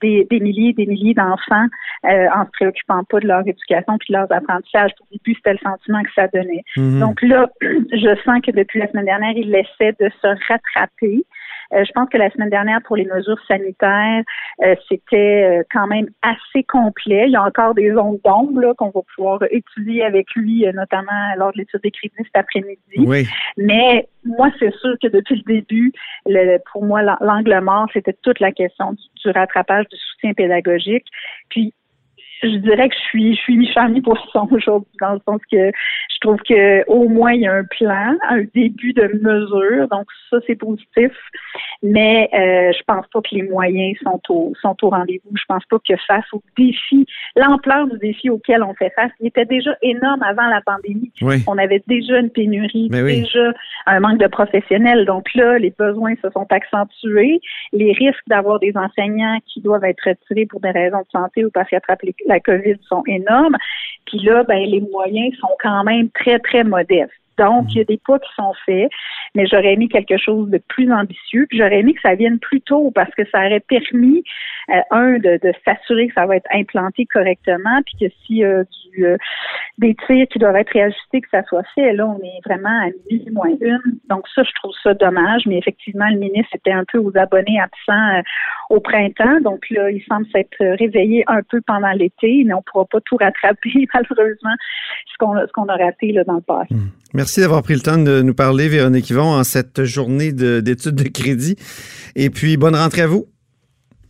des, 0.00 0.26
des 0.30 0.40
milliers 0.40 0.70
et 0.70 0.72
des 0.72 0.86
milliers 0.86 1.14
d'enfants 1.14 1.66
euh, 2.04 2.26
en 2.40 2.46
se 2.46 2.50
préoccupant 2.52 3.04
pas 3.04 3.20
de 3.20 3.26
leur 3.26 3.46
éducation 3.46 3.98
puis 3.98 4.12
de 4.12 4.18
leurs 4.18 4.32
apprentissages. 4.32 4.92
Au 5.00 5.04
début, 5.12 5.34
c'était 5.34 5.52
le 5.52 5.58
sentiment 5.58 6.02
que 6.02 6.12
ça 6.14 6.28
donnait. 6.28 6.64
Mhm. 6.76 7.00
Donc 7.00 7.22
là, 7.22 7.48
je 7.60 8.20
sens 8.24 8.40
que 8.44 8.50
depuis 8.50 8.78
la 8.78 8.88
semaine 8.88 9.04
dernière, 9.04 9.32
il 9.36 9.54
essaie 9.54 9.94
de 10.00 10.10
se 10.22 10.26
rattraper. 10.48 11.24
Euh, 11.72 11.84
je 11.84 11.92
pense 11.92 12.08
que 12.08 12.18
la 12.18 12.30
semaine 12.30 12.50
dernière, 12.50 12.80
pour 12.82 12.96
les 12.96 13.04
mesures 13.04 13.38
sanitaires, 13.46 14.22
euh, 14.64 14.74
c'était 14.88 15.62
quand 15.72 15.86
même 15.86 16.08
assez 16.22 16.64
complet. 16.64 17.26
Il 17.26 17.32
y 17.32 17.36
a 17.36 17.44
encore 17.44 17.74
des 17.74 17.92
zones 17.92 18.18
d'ombre 18.24 18.74
qu'on 18.76 18.90
va 18.90 19.00
pouvoir 19.14 19.40
étudier 19.50 20.02
avec 20.02 20.26
lui, 20.34 20.64
notamment 20.74 21.34
lors 21.36 21.52
de 21.52 21.58
l'étude 21.58 21.80
des 21.82 21.92
crédits 21.92 22.14
cet 22.18 22.36
après-midi. 22.36 22.78
Oui. 22.98 23.26
Mais 23.56 24.08
moi, 24.24 24.50
c'est 24.58 24.74
sûr 24.76 24.96
que 25.02 25.08
depuis 25.08 25.36
le 25.36 25.54
début, 25.54 25.92
le, 26.26 26.58
pour 26.72 26.84
moi, 26.84 27.02
l'angle 27.02 27.60
mort, 27.60 27.88
c'était 27.92 28.16
toute 28.22 28.40
la 28.40 28.52
question 28.52 28.92
du, 28.92 29.02
du 29.22 29.30
rattrapage 29.30 29.86
du 29.88 29.96
soutien 29.96 30.32
pédagogique. 30.34 31.06
Puis 31.48 31.72
je 32.42 32.56
dirais 32.56 32.88
que 32.88 32.94
je 32.94 33.00
suis 33.00 33.34
je 33.34 33.40
suis 33.40 33.56
mi-femme 33.56 33.92
mi-poisson 33.92 34.48
aujourd'hui 34.50 34.96
dans 35.00 35.14
le 35.14 35.20
sens 35.26 35.40
que 35.50 35.70
je 36.20 36.20
trouve 36.20 36.38
que 36.48 36.84
au 36.88 37.08
moins 37.08 37.32
il 37.32 37.42
y 37.42 37.46
a 37.46 37.54
un 37.54 37.64
plan, 37.64 38.14
un 38.28 38.42
début 38.54 38.92
de 38.92 39.04
mesure, 39.22 39.88
donc 39.88 40.06
ça 40.28 40.38
c'est 40.46 40.56
positif. 40.56 41.12
Mais 41.82 42.28
euh, 42.34 42.72
je 42.76 42.82
pense 42.86 43.06
pas 43.12 43.20
que 43.20 43.34
les 43.34 43.42
moyens 43.42 43.96
sont 44.02 44.20
au 44.28 44.52
sont 44.60 44.76
au 44.82 44.90
rendez-vous. 44.90 45.30
Je 45.34 45.44
pense 45.48 45.64
pas 45.70 45.78
que 45.78 45.94
face 46.06 46.24
au 46.32 46.42
défi, 46.56 47.06
l'ampleur 47.36 47.86
du 47.86 47.98
défi 47.98 48.30
auquel 48.30 48.62
on 48.62 48.74
fait 48.74 48.92
face, 48.94 49.10
il 49.20 49.28
était 49.28 49.46
déjà 49.46 49.74
énorme 49.82 50.22
avant 50.22 50.46
la 50.46 50.60
pandémie. 50.60 51.12
On 51.46 51.58
avait 51.58 51.82
déjà 51.86 52.18
une 52.18 52.30
pénurie, 52.30 52.88
déjà 52.88 53.52
un 53.86 54.00
manque 54.00 54.18
de 54.18 54.26
professionnels. 54.26 55.06
Donc 55.06 55.32
là, 55.34 55.58
les 55.58 55.70
besoins 55.70 56.14
se 56.22 56.30
sont 56.30 56.46
accentués. 56.50 57.40
Les 57.72 57.92
risques 57.92 58.22
d'avoir 58.26 58.58
des 58.60 58.72
enseignants 58.76 59.38
qui 59.46 59.60
doivent 59.60 59.84
être 59.84 60.02
retirés 60.06 60.46
pour 60.46 60.60
des 60.60 60.70
raisons 60.70 61.00
de 61.00 61.10
santé 61.12 61.44
ou 61.44 61.50
parce 61.50 61.68
qu'ils 61.68 61.78
attrapent 61.78 62.02
les 62.02 62.14
la 62.30 62.40
COVID 62.40 62.76
sont 62.88 63.02
énormes. 63.06 63.56
Puis 64.06 64.18
là, 64.20 64.44
ben, 64.44 64.58
les 64.58 64.80
moyens 64.80 65.36
sont 65.38 65.54
quand 65.62 65.84
même 65.84 66.08
très, 66.10 66.38
très 66.38 66.64
modestes. 66.64 67.12
Donc, 67.40 67.74
il 67.74 67.78
y 67.78 67.80
a 67.80 67.84
des 67.84 67.98
pas 68.06 68.18
qui 68.18 68.28
sont 68.36 68.52
faits, 68.66 68.90
mais 69.34 69.46
j'aurais 69.46 69.72
aimé 69.72 69.88
quelque 69.88 70.18
chose 70.18 70.50
de 70.50 70.58
plus 70.68 70.92
ambitieux. 70.92 71.46
j'aurais 71.50 71.80
aimé 71.80 71.94
que 71.94 72.00
ça 72.02 72.14
vienne 72.14 72.38
plus 72.38 72.60
tôt 72.60 72.90
parce 72.94 73.10
que 73.14 73.22
ça 73.30 73.38
aurait 73.46 73.60
permis, 73.60 74.22
euh, 74.68 74.80
un, 74.90 75.18
de, 75.18 75.40
s'assurer 75.64 76.08
que 76.08 76.14
ça 76.14 76.26
va 76.26 76.36
être 76.36 76.48
implanté 76.52 77.06
correctement, 77.06 77.80
puis 77.86 78.08
que 78.08 78.14
si 78.26 78.44
euh, 78.44 78.64
du, 78.92 79.06
euh, 79.06 79.16
des 79.78 79.96
tirs 80.06 80.26
qui 80.30 80.38
doivent 80.38 80.56
être 80.56 80.70
réajustés, 80.70 81.22
que 81.22 81.30
ça 81.30 81.42
soit 81.44 81.64
fait. 81.74 81.94
Là, 81.94 82.06
on 82.06 82.18
est 82.18 82.40
vraiment 82.44 82.68
à 82.68 82.88
mille 83.10 83.32
moins 83.32 83.56
une. 83.60 83.98
Donc 84.10 84.28
ça, 84.34 84.42
je 84.42 84.52
trouve 84.56 84.74
ça 84.82 84.92
dommage, 84.92 85.46
mais 85.46 85.56
effectivement, 85.56 86.08
le 86.10 86.18
ministre 86.18 86.54
était 86.54 86.72
un 86.72 86.84
peu 86.92 86.98
aux 86.98 87.16
abonnés 87.16 87.58
absents 87.58 88.22
au 88.68 88.80
printemps. 88.80 89.40
Donc 89.40 89.64
là, 89.70 89.90
il 89.90 90.02
semble 90.04 90.26
s'être 90.26 90.58
réveillé 90.60 91.24
un 91.26 91.40
peu 91.42 91.62
pendant 91.66 91.92
l'été, 91.92 92.42
mais 92.44 92.52
on 92.52 92.58
ne 92.58 92.62
pourra 92.70 92.84
pas 92.84 93.00
tout 93.00 93.16
rattraper, 93.16 93.88
malheureusement, 93.94 94.54
ce 95.10 95.16
qu'on 95.18 95.38
ce 95.38 95.52
qu'on 95.52 95.66
a 95.66 95.76
raté 95.76 96.12
là, 96.12 96.24
dans 96.24 96.34
le 96.34 96.42
passé. 96.42 96.74
Hmm. 96.74 96.90
Merci 97.12 97.40
d'avoir 97.40 97.62
pris 97.62 97.74
le 97.74 97.80
temps 97.80 97.98
de 97.98 98.22
nous 98.22 98.34
parler, 98.34 98.68
Véronique 98.68 99.10
Yvon, 99.10 99.34
en 99.34 99.42
cette 99.42 99.84
journée 99.84 100.32
d'études 100.32 100.94
de, 100.94 101.08
crédit. 101.08 101.56
Et 102.14 102.30
puis, 102.30 102.56
bonne 102.56 102.76
rentrée 102.76 103.02
à 103.02 103.06
vous. 103.08 103.26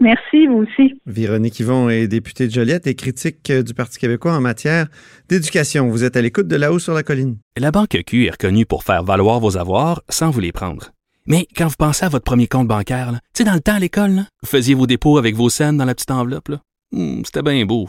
Merci, 0.01 0.47
vous 0.47 0.65
aussi. 0.65 1.01
Véronique 1.07 1.61
Yvon 1.61 1.89
est 1.89 2.09
députée 2.09 2.47
de 2.47 2.53
Joliette 2.53 2.87
et 2.87 2.95
critique 2.95 3.51
du 3.53 3.75
Parti 3.75 3.99
québécois 3.99 4.35
en 4.35 4.41
matière 4.41 4.87
d'éducation. 5.29 5.89
Vous 5.89 6.05
êtes 6.05 6.17
à 6.17 6.23
l'écoute 6.23 6.47
de 6.47 6.57
là-haut 6.57 6.79
sur 6.79 6.95
la 6.95 7.03
colline. 7.03 7.37
La 7.59 7.71
Banque 7.71 8.03
Q 8.07 8.27
est 8.27 8.31
reconnue 8.31 8.67
pour 8.67 8.85
faire 8.85 9.03
valoir 9.03 9.41
vos 9.41 9.57
avoirs 9.57 10.03
sans 10.09 10.31
vous 10.31 10.41
les 10.41 10.53
prendre. 10.53 10.91
Mais 11.27 11.47
quand 11.57 11.69
vous 11.69 11.77
pensez 11.79 12.05
à 12.05 12.09
votre 12.09 12.25
premier 12.25 12.49
compte 12.49 12.69
bancaire, 12.69 13.13
tu 13.13 13.19
sais, 13.35 13.45
dans 13.45 13.55
le 13.55 13.61
temps 13.61 13.75
à 13.75 13.79
l'école, 13.79 14.25
vous 14.43 14.49
faisiez 14.49 14.75
vos 14.75 14.87
dépôts 14.87 15.19
avec 15.19 15.35
vos 15.35 15.51
scènes 15.51 15.77
dans 15.77 15.85
la 15.85 15.95
petite 15.95 16.11
enveloppe. 16.11 16.51
Hmm, 16.93 17.23
c'était 17.25 17.43
bien 17.43 17.65
beau. 17.65 17.89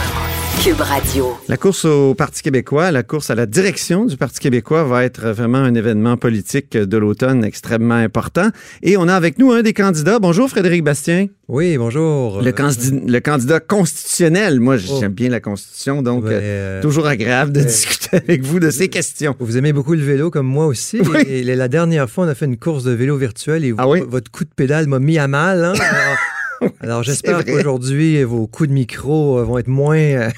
Cube 0.59 0.81
Radio. 0.81 1.37
La 1.47 1.57
course 1.57 1.85
au 1.85 2.13
Parti 2.13 2.43
québécois, 2.43 2.91
la 2.91 3.03
course 3.03 3.29
à 3.29 3.35
la 3.35 3.45
direction 3.45 4.05
du 4.05 4.17
Parti 4.17 4.39
québécois 4.39 4.83
va 4.83 5.03
être 5.03 5.29
vraiment 5.29 5.57
un 5.57 5.73
événement 5.73 6.17
politique 6.17 6.77
de 6.77 6.97
l'automne 6.97 7.43
extrêmement 7.43 7.95
important. 7.95 8.49
Et 8.83 8.97
on 8.97 9.07
a 9.07 9.15
avec 9.15 9.39
nous 9.39 9.51
un 9.51 9.63
des 9.63 9.73
candidats. 9.73 10.19
Bonjour 10.19 10.49
Frédéric 10.49 10.83
Bastien. 10.83 11.27
Oui, 11.47 11.77
bonjour. 11.77 12.41
Le, 12.41 12.51
candidat, 13.19 13.59
constitutionnel. 13.59 14.59
Moi, 14.59 14.77
oh. 14.89 14.97
j'aime 14.99 15.11
bien 15.11 15.29
la 15.29 15.41
Constitution, 15.41 16.01
donc 16.01 16.23
euh, 16.23 16.29
euh, 16.31 16.81
toujours 16.81 17.07
agréable 17.07 17.51
de 17.51 17.61
discuter 17.61 18.17
avec 18.17 18.41
vous 18.43 18.59
de 18.59 18.69
ces 18.69 18.87
questions. 18.87 19.35
Vous 19.39 19.57
aimez 19.57 19.73
beaucoup 19.73 19.93
le 19.93 20.03
vélo, 20.03 20.31
comme 20.31 20.47
moi 20.47 20.65
aussi. 20.67 21.01
Oui. 21.01 21.19
Et, 21.27 21.43
la 21.43 21.67
dernière 21.67 22.09
fois, 22.09 22.25
on 22.25 22.27
a 22.29 22.35
fait 22.35 22.45
une 22.45 22.57
course 22.57 22.83
de 22.83 22.91
vélo 22.91 23.17
virtuel 23.17 23.65
et 23.65 23.73
ah 23.77 23.85
votre 23.85 24.31
coup 24.31 24.45
de 24.45 24.49
pédale 24.55 24.87
m'a 24.87 24.99
mis 24.99 25.17
à 25.17 25.27
mal. 25.27 25.65
Hein? 25.65 25.73
Alors, 25.73 26.17
j'espère 27.03 27.43
qu'aujourd'hui, 27.43 28.23
vos 28.23 28.47
coups 28.47 28.69
de 28.69 28.73
micro 28.73 29.39
euh, 29.39 29.43
vont 29.43 29.57
être 29.57 29.67
moins. 29.67 29.97
Euh, 29.97 30.29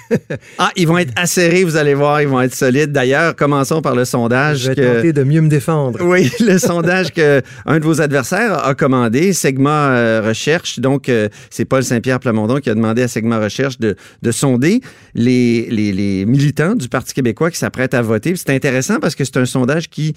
ah, 0.58 0.72
ils 0.76 0.88
vont 0.88 0.98
être 0.98 1.14
acérés, 1.16 1.64
vous 1.64 1.76
allez 1.76 1.94
voir, 1.94 2.22
ils 2.22 2.28
vont 2.28 2.42
être 2.42 2.56
solides. 2.56 2.92
D'ailleurs, 2.92 3.36
commençons 3.36 3.82
par 3.82 3.96
le 3.96 4.06
sondage. 4.06 4.60
Je 4.60 4.72
vais 4.72 4.96
tenter 4.96 5.14
de 5.14 5.24
mieux 5.24 5.42
me 5.42 5.50
défendre. 5.50 6.00
Oui, 6.02 6.30
le 6.40 6.58
sondage 6.58 7.12
que 7.12 7.42
un 7.66 7.80
de 7.80 7.84
vos 7.84 8.02
adversaires 8.02 8.66
a 8.66 8.74
commandé, 8.76 9.34
Segma 9.34 9.92
euh, 9.92 10.22
Recherche. 10.26 10.80
Donc, 10.80 11.12
c'est 11.50 11.66
Paul 11.66 11.84
Saint-Pierre 11.84 12.20
Plamondon 12.20 12.60
qui 12.60 12.70
a 12.70 12.76
demandé 12.76 13.02
à 13.02 13.08
Segma 13.08 13.40
Recherche 13.40 13.80
de, 13.80 13.96
de 14.22 14.32
sonder 14.32 14.82
les, 15.16 15.68
les, 15.70 15.92
les, 15.92 16.26
militants 16.26 16.76
du 16.76 16.88
Parti 16.88 17.14
québécois 17.14 17.52
qui 17.52 17.58
s'apprêtent 17.58 17.94
à 17.94 18.02
voter. 18.02 18.36
C'est 18.36 18.52
intéressant 18.52 19.00
parce 19.00 19.16
que 19.16 19.26
c'est 19.26 19.38
un 19.38 19.46
sondage 19.46 19.90
qui 19.90 20.14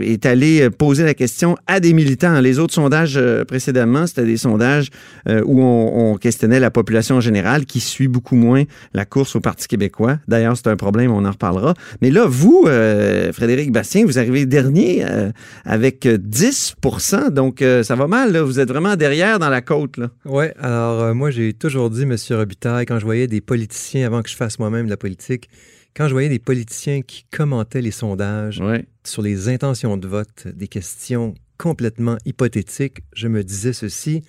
est 0.00 0.26
allé 0.26 0.68
poser 0.70 1.04
la 1.04 1.14
question 1.14 1.56
à 1.66 1.80
des 1.80 1.92
militants. 1.92 2.40
Les 2.40 2.58
autres 2.58 2.74
sondages 2.74 3.20
précédemment, 3.46 4.06
c'était 4.06 4.24
des 4.24 4.36
sondages 4.36 4.90
euh, 5.28 5.42
où 5.44 5.62
on, 5.62 6.16
questionnait 6.16 6.58
la 6.58 6.70
population 6.70 7.20
générale 7.20 7.64
qui 7.64 7.80
suit 7.80 8.08
beaucoup 8.08 8.34
moins 8.34 8.64
la 8.92 9.04
course 9.04 9.36
au 9.36 9.40
Parti 9.40 9.68
québécois. 9.68 10.18
D'ailleurs, 10.26 10.56
c'est 10.56 10.68
un 10.68 10.76
problème, 10.76 11.12
on 11.12 11.24
en 11.24 11.30
reparlera. 11.30 11.74
Mais 12.00 12.10
là, 12.10 12.24
vous, 12.26 12.64
euh, 12.66 13.32
Frédéric 13.32 13.70
Bastien, 13.70 14.04
vous 14.04 14.18
arrivez 14.18 14.46
dernier 14.46 15.04
euh, 15.04 15.30
avec 15.64 16.06
10% 16.06 17.30
donc 17.30 17.62
ça 17.82 17.94
va 17.94 18.06
mal. 18.06 18.36
Vous 18.38 18.58
êtes 18.58 18.68
vraiment 18.68 18.96
derrière 18.96 19.38
dans 19.38 19.48
la 19.48 19.60
côte. 19.60 20.00
Oui, 20.24 20.46
alors 20.58 21.14
moi, 21.14 21.30
j'ai 21.30 21.52
toujours 21.52 21.90
dit, 21.90 22.02
M. 22.02 22.16
Robitaille, 22.30 22.86
quand 22.86 22.98
je 22.98 23.04
voyais 23.04 23.26
des 23.26 23.40
politiciens, 23.40 24.06
avant 24.06 24.22
que 24.22 24.28
je 24.28 24.36
fasse 24.36 24.58
moi-même 24.58 24.86
de 24.86 24.90
la 24.90 24.96
politique, 24.96 25.48
quand 25.94 26.08
je 26.08 26.12
voyais 26.12 26.28
des 26.28 26.38
politiciens 26.38 27.02
qui 27.02 27.24
commentaient 27.30 27.82
les 27.82 27.90
sondages 27.90 28.62
sur 29.04 29.22
les 29.22 29.48
intentions 29.48 29.96
de 29.96 30.06
vote, 30.06 30.46
des 30.46 30.68
questions 30.68 31.34
complètement 31.58 32.16
hypothétiques, 32.24 32.98
je 33.12 33.28
me 33.28 33.42
disais 33.42 33.72
ceci, 33.72 34.22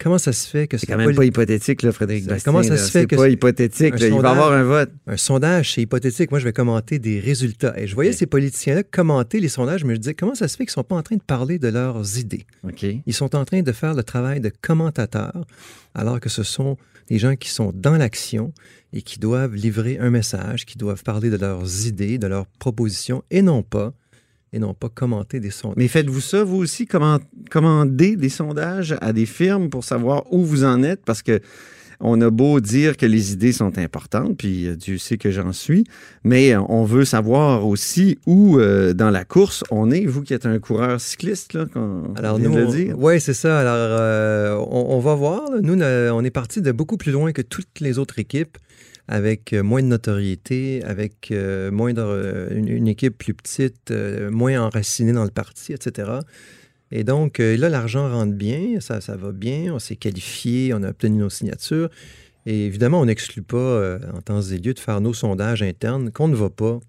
Comment 0.00 0.18
ça 0.18 0.32
se 0.32 0.48
fait 0.48 0.68
que 0.68 0.78
c'est 0.78 0.86
quand 0.86 0.96
même 0.96 1.14
pas 1.14 1.24
hypothétique, 1.24 1.82
là, 1.82 1.92
Frédéric 1.92 2.26
Bastien, 2.26 2.52
Comment 2.52 2.62
ça 2.62 2.76
se 2.76 2.90
fait 2.90 3.06
que 3.06 3.16
c'est 3.16 3.22
pas 3.22 3.28
hypothétique? 3.28 3.94
il 3.98 4.08
va 4.08 4.08
y 4.08 4.12
avoir 4.12 4.52
un 4.52 4.62
vote. 4.62 4.90
Un 5.06 5.16
sondage, 5.16 5.74
c'est 5.74 5.82
hypothétique. 5.82 6.30
Moi, 6.30 6.40
je 6.40 6.44
vais 6.44 6.52
commenter 6.52 6.98
des 6.98 7.20
résultats. 7.20 7.74
Et 7.78 7.86
je 7.86 7.94
voyais 7.94 8.12
ces 8.12 8.26
politiciens-là 8.26 8.82
commenter 8.82 9.40
les 9.40 9.48
sondages, 9.48 9.84
mais 9.84 9.90
je 9.90 9.94
me 9.94 9.98
disais, 9.98 10.14
comment 10.14 10.34
ça 10.34 10.48
se 10.48 10.56
fait 10.56 10.64
qu'ils 10.64 10.72
sont 10.72 10.84
pas 10.84 10.96
en 10.96 11.02
train 11.02 11.16
de 11.16 11.22
parler 11.22 11.58
de 11.58 11.68
leurs 11.68 12.18
idées? 12.18 12.46
Ils 13.06 13.14
sont 13.14 13.34
en 13.34 13.44
train 13.44 13.62
de 13.62 13.72
faire 13.72 13.94
le 13.94 14.02
travail 14.02 14.40
de 14.40 14.52
commentateurs, 14.62 15.44
alors 15.94 16.20
que 16.20 16.28
ce 16.28 16.42
sont 16.42 16.76
des 17.08 17.18
gens 17.18 17.36
qui 17.36 17.48
sont 17.50 17.72
dans 17.74 17.96
l'action 17.96 18.52
et 18.92 19.02
qui 19.02 19.18
doivent 19.18 19.54
livrer 19.54 19.98
un 19.98 20.10
message, 20.10 20.66
qui 20.66 20.78
doivent 20.78 21.02
parler 21.02 21.30
de 21.30 21.36
leurs 21.36 21.86
idées, 21.86 22.18
de 22.18 22.26
leurs 22.26 22.46
propositions, 22.46 23.24
et 23.30 23.42
non 23.42 23.62
pas 23.62 23.92
et 24.52 24.58
non 24.58 24.74
pas 24.74 24.88
commenter 24.88 25.40
des 25.40 25.50
sondages. 25.50 25.76
Mais 25.76 25.88
faites-vous 25.88 26.20
ça, 26.20 26.44
vous 26.44 26.56
aussi, 26.56 26.86
commander 26.86 28.16
des 28.16 28.28
sondages 28.28 28.96
à 29.00 29.12
des 29.12 29.26
firmes 29.26 29.70
pour 29.70 29.84
savoir 29.84 30.32
où 30.32 30.44
vous 30.44 30.64
en 30.64 30.82
êtes? 30.82 31.04
Parce 31.04 31.22
que 31.22 31.40
on 32.00 32.20
a 32.20 32.30
beau 32.30 32.60
dire 32.60 32.96
que 32.96 33.06
les 33.06 33.32
idées 33.32 33.52
sont 33.52 33.76
importantes, 33.76 34.36
puis 34.38 34.68
euh, 34.68 34.76
Dieu 34.76 34.98
sait 34.98 35.18
que 35.18 35.30
j'en 35.30 35.52
suis, 35.52 35.84
mais 36.22 36.54
euh, 36.54 36.60
on 36.68 36.84
veut 36.84 37.04
savoir 37.04 37.66
aussi 37.66 38.18
où 38.26 38.58
euh, 38.58 38.92
dans 38.94 39.10
la 39.10 39.24
course 39.24 39.64
on 39.70 39.90
est. 39.90 40.06
Vous 40.06 40.22
qui 40.22 40.32
êtes 40.32 40.46
un 40.46 40.58
coureur 40.60 41.00
cycliste, 41.00 41.54
là, 41.54 41.66
Alors 42.16 42.38
nous, 42.38 42.54
oui, 42.96 43.20
c'est 43.20 43.34
ça. 43.34 43.58
Alors 43.58 44.68
on, 44.70 45.00
va 45.00 45.14
voir. 45.14 45.42
Nous, 45.60 45.74
on 45.82 46.24
est 46.24 46.30
parti 46.30 46.62
de 46.62 46.72
beaucoup 46.72 46.96
plus 46.96 47.12
loin 47.12 47.32
que 47.32 47.42
toutes 47.42 47.80
les 47.80 47.98
autres 47.98 48.18
équipes 48.18 48.58
avec 49.08 49.54
euh, 49.54 49.62
moins 49.62 49.82
de 49.82 49.88
notoriété, 49.88 50.84
avec 50.84 51.30
euh, 51.30 51.70
moins 51.70 51.96
euh, 51.96 52.48
une, 52.54 52.86
équipe 52.86 53.16
plus 53.16 53.34
petite, 53.34 53.90
moins 54.30 54.60
enracinée 54.60 55.12
dans 55.12 55.24
le 55.24 55.30
parti, 55.30 55.72
etc. 55.72 56.12
Et 56.90 57.04
donc, 57.04 57.38
là, 57.38 57.68
l'argent 57.68 58.10
rentre 58.10 58.32
bien, 58.32 58.80
ça, 58.80 59.00
ça 59.02 59.16
va 59.16 59.32
bien, 59.32 59.74
on 59.74 59.78
s'est 59.78 59.96
qualifié, 59.96 60.72
on 60.72 60.82
a 60.82 60.90
obtenu 60.90 61.18
nos 61.18 61.28
signatures. 61.28 61.90
Et 62.46 62.64
évidemment, 62.64 63.00
on 63.00 63.04
n'exclut 63.04 63.42
pas, 63.42 63.98
en 64.14 64.22
temps 64.22 64.40
et 64.40 64.56
lieu, 64.56 64.72
de 64.72 64.78
faire 64.78 65.02
nos 65.02 65.12
sondages 65.12 65.62
internes 65.62 66.10
qu'on 66.10 66.28
ne 66.28 66.36
va 66.36 66.48
pas 66.48 66.80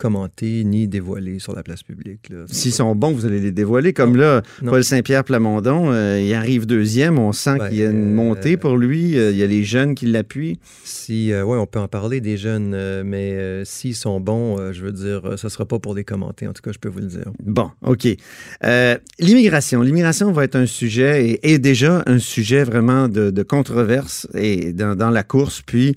commenter 0.00 0.64
ni 0.64 0.88
dévoiler 0.88 1.38
sur 1.38 1.54
la 1.54 1.62
place 1.62 1.82
publique. 1.82 2.32
S'ils 2.46 2.72
sont 2.72 2.94
bons, 2.94 3.12
vous 3.12 3.26
allez 3.26 3.38
les 3.38 3.52
dévoiler. 3.52 3.92
Comme 3.92 4.16
là, 4.16 4.40
Paul 4.64 4.82
Saint-Pierre 4.82 5.24
Plamondon, 5.24 5.92
euh, 5.92 6.18
il 6.18 6.32
arrive 6.32 6.64
deuxième. 6.64 7.18
On 7.18 7.32
sent 7.32 7.58
ben, 7.58 7.68
qu'il 7.68 7.78
y 7.78 7.84
a 7.84 7.90
une 7.90 8.14
montée 8.14 8.56
pour 8.56 8.78
lui. 8.78 9.18
Euh, 9.18 9.30
il 9.30 9.36
y 9.36 9.42
a 9.42 9.46
les 9.46 9.62
jeunes 9.62 9.94
qui 9.94 10.06
l'appuient. 10.06 10.58
Si, 10.84 11.32
oui, 11.34 11.58
on 11.58 11.66
peut 11.66 11.78
en 11.78 11.88
parler 11.88 12.22
des 12.22 12.38
jeunes, 12.38 13.02
mais 13.04 13.62
s'ils 13.64 13.94
sont 13.94 14.20
bons, 14.20 14.72
je 14.72 14.80
veux 14.82 14.92
dire, 14.92 15.34
ce 15.36 15.46
ne 15.46 15.50
sera 15.50 15.66
pas 15.66 15.78
pour 15.78 15.94
les 15.94 16.04
commenter. 16.04 16.46
En 16.46 16.54
tout 16.54 16.62
cas, 16.62 16.72
je 16.72 16.78
peux 16.78 16.88
vous 16.88 17.00
le 17.00 17.06
dire. 17.06 17.30
Bon, 17.44 17.70
OK. 17.82 18.08
l'immigration. 19.18 19.82
L'immigration 19.82 20.32
va 20.32 20.44
être 20.44 20.56
un 20.56 20.66
sujet 20.66 21.38
et, 21.42 21.58
déjà 21.58 22.02
un 22.06 22.18
sujet 22.18 22.64
vraiment 22.64 23.08
de, 23.08 23.42
controverse 23.42 24.26
et 24.34 24.72
dans, 24.72 25.10
la 25.10 25.22
course, 25.22 25.60
puis 25.60 25.94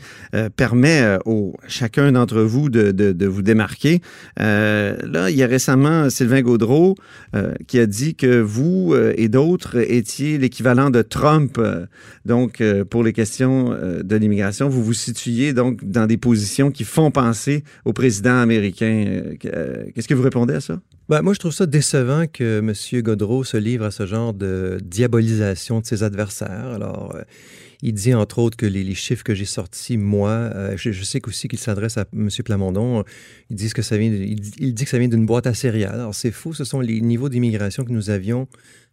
permet 0.57 1.17
au 1.25 1.53
chacun 1.67 2.11
d'entre 2.11 2.41
vous 2.41 2.69
de, 2.69 2.91
de 2.91 3.27
vous 3.27 3.41
démarquer 3.41 3.92
euh, 4.39 4.97
là, 5.03 5.29
il 5.29 5.35
y 5.35 5.43
a 5.43 5.47
récemment 5.47 6.09
Sylvain 6.09 6.41
Gaudreau 6.41 6.95
euh, 7.35 7.53
qui 7.67 7.79
a 7.79 7.85
dit 7.85 8.15
que 8.15 8.39
vous 8.39 8.93
euh, 8.93 9.13
et 9.17 9.29
d'autres 9.29 9.77
étiez 9.77 10.37
l'équivalent 10.37 10.89
de 10.89 11.01
Trump. 11.01 11.59
donc, 12.25 12.61
pour 12.89 13.03
les 13.03 13.13
questions 13.13 13.69
de 13.69 14.15
l'immigration, 14.15 14.69
vous 14.69 14.83
vous 14.83 14.93
situiez 14.93 15.53
donc 15.53 15.83
dans 15.83 16.07
des 16.07 16.17
positions 16.17 16.71
qui 16.71 16.83
font 16.83 17.11
penser 17.11 17.63
au 17.85 17.93
président 17.93 18.37
américain. 18.37 19.21
Qu'est-ce 19.39 20.07
que 20.07 20.13
vous 20.13 20.23
répondez 20.23 20.55
à 20.55 20.61
ça? 20.61 20.79
Ben, 21.09 21.21
moi, 21.21 21.33
je 21.33 21.39
trouve 21.39 21.51
ça 21.51 21.65
décevant 21.65 22.25
que 22.31 22.59
M. 22.59 23.01
Gaudreau 23.01 23.43
se 23.43 23.57
livre 23.57 23.85
à 23.85 23.91
ce 23.91 24.05
genre 24.05 24.33
de 24.33 24.77
diabolisation 24.83 25.81
de 25.81 25.85
ses 25.85 26.03
adversaires. 26.03 26.67
Alors, 26.73 27.15
il 27.85 27.93
dit 27.93 28.13
entre 28.13 28.39
autres 28.39 28.55
que 28.55 28.65
les, 28.65 28.95
chiffres 28.95 29.25
que 29.25 29.35
j'ai 29.35 29.45
sortis, 29.45 29.97
moi, 29.97 30.29
euh, 30.29 30.77
je, 30.77 31.03
sais 31.03 31.21
aussi 31.27 31.49
qu'il 31.49 31.59
s'adresse 31.59 31.97
à 31.97 32.05
M. 32.13 32.29
Plamondon, 32.45 33.03
il 33.49 33.57
dit 33.57 33.69
que 33.71 33.81
ça 33.81 33.97
vient, 33.97 34.09
que 34.09 34.89
ça 34.89 34.97
vient 34.97 35.09
d'une 35.09 35.25
boîte 35.25 35.47
à 35.47 35.53
céréales. 35.53 35.95
Alors 35.95 36.15
c'est 36.15 36.31
faux, 36.31 36.53
ce 36.53 36.63
sont 36.63 36.79
les 36.79 37.01
niveaux 37.01 37.27
d'immigration 37.27 37.83
que 37.83 37.91
nous 37.91 38.09
avions 38.09 38.47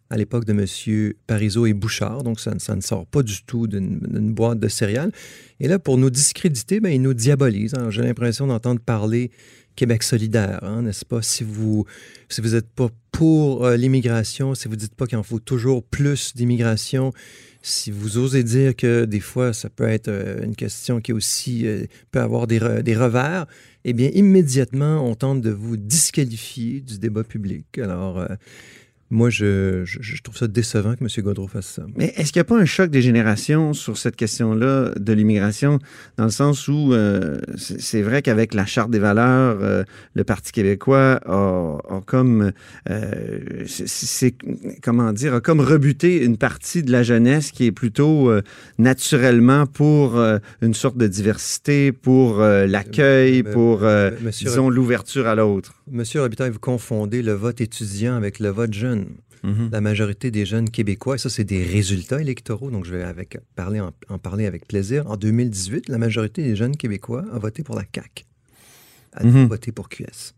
à 0.09 0.17
l'époque 0.17 0.43
de 0.43 0.51
M. 0.51 1.13
Parizeau 1.25 1.65
et 1.67 1.73
Bouchard, 1.73 2.23
donc 2.23 2.41
ça, 2.41 2.53
ne 2.53 2.81
sort 2.81 3.05
pas 3.05 3.23
du 3.23 3.43
tout 3.43 3.65
d'une 3.65 4.33
boîte 4.33 4.59
de 4.59 4.67
céréales. 4.67 5.13
Et 5.61 5.69
là, 5.69 5.79
pour 5.79 5.97
nous 5.97 6.09
discréditer, 6.09 6.81
ben, 6.81 6.89
il 6.89 7.01
nous 7.01 7.13
diabolise. 7.13 7.73
J'ai 7.91 8.01
l'impression 8.01 8.45
d'entendre 8.45 8.81
parler 8.81 9.31
Québec 9.77 10.03
solidaire, 10.03 10.59
hein, 10.63 10.81
n'est-ce 10.81 11.05
pas? 11.05 11.21
Si 11.21 11.45
vous 11.45 11.85
si 12.27 12.41
vous 12.41 12.49
n'êtes 12.49 12.69
pas 12.69 12.89
pour 13.13 13.65
euh, 13.65 13.77
l'immigration, 13.77 14.53
si 14.53 14.67
vous 14.67 14.75
ne 14.75 14.79
dites 14.79 14.95
pas 14.95 15.07
qu'il 15.07 15.17
en 15.17 15.23
faut 15.23 15.39
toujours 15.39 15.81
plus 15.81 16.35
d'immigration, 16.35 17.13
si 17.61 17.91
vous 17.91 18.17
osez 18.17 18.43
dire 18.43 18.75
que 18.75 19.05
des 19.05 19.19
fois, 19.19 19.53
ça 19.53 19.69
peut 19.69 19.87
être 19.87 20.07
euh, 20.07 20.43
une 20.43 20.55
question 20.55 20.99
qui 20.99 21.13
aussi 21.13 21.67
euh, 21.67 21.85
peut 22.11 22.19
avoir 22.19 22.47
des, 22.47 22.59
des, 22.83 22.95
revers, 22.95 23.45
eh 23.85 23.93
bien, 23.93 24.09
immédiatement, 24.13 25.07
on 25.07 25.15
tente 25.15 25.41
de 25.41 25.51
vous 25.51 25.77
disqualifier 25.77 26.81
du 26.81 26.97
débat 26.97 27.23
public. 27.23 27.77
Alors, 27.77 28.19
euh, 28.19 28.27
moi, 29.11 29.29
je, 29.29 29.83
trouve 30.23 30.37
ça 30.37 30.47
décevant 30.47 30.95
que 30.95 31.03
M. 31.03 31.23
Godreau 31.23 31.47
fasse 31.47 31.65
ça. 31.65 31.83
Mais 31.97 32.13
est-ce 32.15 32.31
qu'il 32.31 32.39
n'y 32.39 32.45
a 32.45 32.45
pas 32.45 32.57
un 32.57 32.65
choc 32.65 32.89
des 32.89 33.01
générations 33.01 33.73
sur 33.73 33.97
cette 33.97 34.15
question-là 34.15 34.93
de 34.97 35.13
l'immigration, 35.13 35.79
dans 36.15 36.23
le 36.23 36.31
sens 36.31 36.69
où 36.69 36.93
euh, 36.93 37.37
c'est 37.57 38.01
vrai 38.01 38.21
qu'avec 38.21 38.53
la 38.53 38.65
Charte 38.65 38.89
des 38.89 38.99
valeurs, 38.99 39.57
euh, 39.61 39.83
le 40.13 40.23
Parti 40.23 40.53
québécois 40.53 41.19
a, 41.25 41.77
comme, 42.05 42.53
euh, 42.89 43.63
c'est 43.67 44.33
comment 44.81 45.11
dire, 45.11 45.35
a 45.35 45.41
comme 45.41 45.59
rebuté 45.59 46.23
une 46.23 46.37
partie 46.37 46.81
de 46.81 46.91
la 46.91 47.03
jeunesse 47.03 47.51
qui 47.51 47.65
est 47.65 47.71
plutôt 47.73 48.31
naturellement 48.77 49.65
pour 49.65 50.17
une 50.61 50.73
sorte 50.73 50.95
de 50.95 51.07
diversité, 51.07 51.91
pour 51.91 52.39
l'accueil, 52.39 53.43
pour, 53.43 53.81
disons, 54.31 54.69
l'ouverture 54.69 55.27
à 55.27 55.35
l'autre. 55.35 55.73
Monsieur 55.91 56.21
Robitaille, 56.21 56.51
vous 56.51 56.59
confondez 56.59 57.21
le 57.21 57.33
vote 57.33 57.59
étudiant 57.59 58.15
avec 58.15 58.39
le 58.39 58.47
vote 58.47 58.73
jeune. 58.73 59.00
Mhm. 59.43 59.69
La 59.71 59.81
majorité 59.81 60.29
des 60.29 60.45
jeunes 60.45 60.69
québécois, 60.69 61.15
et 61.15 61.17
ça, 61.17 61.29
c'est 61.29 61.43
des 61.43 61.63
résultats 61.63 62.21
électoraux, 62.21 62.69
donc 62.69 62.85
je 62.85 62.95
vais 62.95 63.03
avec, 63.03 63.39
parler 63.55 63.79
en, 63.79 63.91
parler 64.19 64.45
avec 64.45 64.67
plaisir. 64.67 65.09
En 65.09 65.17
2018, 65.17 65.89
la 65.89 65.97
majorité 65.97 66.43
des 66.43 66.55
jeunes 66.55 66.77
québécois 66.77 67.25
a 67.31 67.39
voté 67.39 67.63
pour 67.63 67.75
la 67.75 67.83
CAQ, 67.83 68.25
a 69.13 69.23
mhm. 69.23 69.47
voté 69.47 69.71
pour 69.71 69.89
QS. 69.89 70.35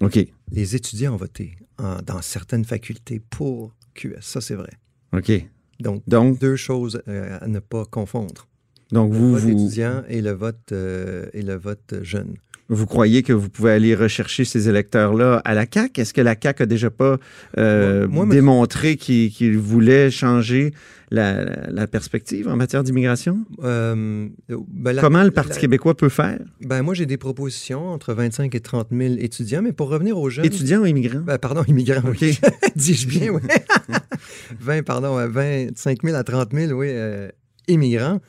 OK. 0.00 0.18
Les 0.52 0.76
étudiants 0.76 1.14
ont 1.14 1.16
voté 1.16 1.56
dans 1.78 2.20
certaines 2.22 2.64
facultés 2.64 3.20
pour 3.30 3.74
QS, 3.94 4.20
ça, 4.20 4.40
c'est 4.40 4.54
vrai. 4.54 4.72
OK. 5.12 5.32
Donc, 5.80 6.02
donc 6.06 6.38
deux 6.38 6.56
choses 6.56 7.02
euh, 7.08 7.38
à 7.40 7.48
ne 7.48 7.58
pas 7.58 7.84
confondre. 7.84 8.46
Donc, 8.92 9.12
le 9.12 9.18
vous, 9.18 9.32
vote 9.36 9.44
étudiant 9.44 10.04
et 10.08 10.22
le 10.22 10.30
vote, 10.30 10.72
euh, 10.72 11.26
et 11.32 11.42
le 11.42 11.56
vote 11.56 11.94
jeune. 12.02 12.36
Vous 12.68 12.86
croyez 12.86 13.22
que 13.22 13.32
vous 13.32 13.48
pouvez 13.48 13.72
aller 13.72 13.94
rechercher 13.94 14.44
ces 14.44 14.68
électeurs-là 14.68 15.40
à 15.44 15.54
la 15.54 15.66
CAQ? 15.72 16.00
Est-ce 16.00 16.12
que 16.12 16.20
la 16.20 16.34
CAQ 16.40 16.64
a 16.64 16.66
déjà 16.66 16.90
pas 16.90 17.18
euh, 17.58 18.08
démontré 18.26 18.96
qu'il 18.96 19.58
voulait 19.58 20.10
changer 20.10 20.72
la, 21.12 21.86
perspective 21.86 22.48
en 22.48 22.56
matière 22.56 22.82
d'immigration? 22.82 23.44
Euh, 23.62 24.28
ben 24.48 24.96
Comment 25.00 25.22
le 25.22 25.30
Parti 25.30 25.60
québécois 25.60 25.96
peut 25.96 26.08
faire? 26.08 26.40
Ben 26.60 26.82
moi, 26.82 26.94
j'ai 26.94 27.06
des 27.06 27.16
propositions 27.16 27.88
entre 27.88 28.14
25 28.14 28.52
et 28.54 28.60
30 28.60 28.88
000 28.90 29.14
étudiants, 29.18 29.62
mais 29.62 29.72
pour 29.72 29.88
revenir 29.88 30.18
aux 30.18 30.28
jeunes... 30.28 30.44
Étudiants 30.44 30.80
ou 30.80 30.86
immigrants? 30.86 31.20
Ben, 31.20 31.38
pardon, 31.38 31.62
immigrants, 31.68 32.08
OK. 32.08 32.24
Dis-je 32.76 33.06
bien, 33.06 33.30
oui. 33.30 33.42
20, 34.60 34.82
pardon, 34.82 35.16
25 35.28 36.02
000 36.02 36.16
à 36.16 36.24
30 36.24 36.52
000, 36.52 36.72
oui, 36.72 36.88
euh, 36.90 37.28
immigrants. 37.68 38.20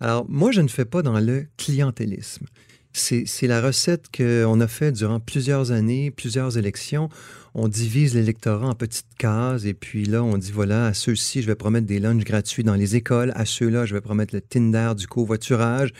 Alors, 0.00 0.26
moi, 0.28 0.52
je 0.52 0.60
ne 0.60 0.68
fais 0.68 0.84
pas 0.84 1.02
dans 1.02 1.18
le 1.18 1.46
clientélisme. 1.56 2.46
C'est 2.98 3.46
la 3.46 3.60
recette 3.60 4.06
qu'on 4.16 4.60
a 4.60 4.66
faite 4.66 4.94
durant 4.94 5.20
plusieurs 5.20 5.70
années, 5.70 6.10
plusieurs 6.10 6.56
élections. 6.56 7.08
On 7.54 7.68
divise 7.68 8.14
l'électorat 8.14 8.68
en 8.68 8.74
petites 8.74 9.14
cases 9.18 9.64
et 9.64 9.74
puis 9.74 10.04
là, 10.04 10.22
on 10.22 10.38
dit 10.38 10.50
voilà, 10.52 10.86
à 10.86 10.94
ceux-ci, 10.94 11.42
je 11.42 11.46
vais 11.46 11.54
promettre 11.54 11.86
des 11.86 11.98
lunchs 11.98 12.24
gratuits 12.24 12.64
dans 12.64 12.74
les 12.74 12.96
écoles, 12.96 13.32
à 13.34 13.44
ceux-là, 13.44 13.86
je 13.86 13.94
vais 13.94 14.00
promettre 14.00 14.34
le 14.34 14.40
Tinder 14.40 14.92
du 14.96 15.06
covoiturage, 15.06 15.92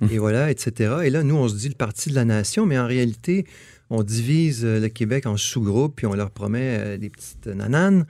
mmh. 0.00 0.06
et 0.10 0.18
voilà, 0.18 0.50
etc. 0.50 0.96
Et 1.04 1.10
là, 1.10 1.22
nous, 1.22 1.36
on 1.36 1.48
se 1.48 1.56
dit 1.56 1.68
le 1.68 1.74
parti 1.74 2.10
de 2.10 2.14
la 2.14 2.24
nation, 2.24 2.66
mais 2.66 2.78
en 2.78 2.86
réalité, 2.86 3.46
on 3.90 4.02
divise 4.02 4.64
euh, 4.64 4.80
le 4.80 4.88
Québec 4.88 5.26
en 5.26 5.36
sous-groupes, 5.36 5.96
puis 5.96 6.06
on 6.06 6.14
leur 6.14 6.30
promet 6.30 6.78
euh, 6.78 6.96
des 6.96 7.10
petites 7.10 7.46
nananes. 7.46 8.06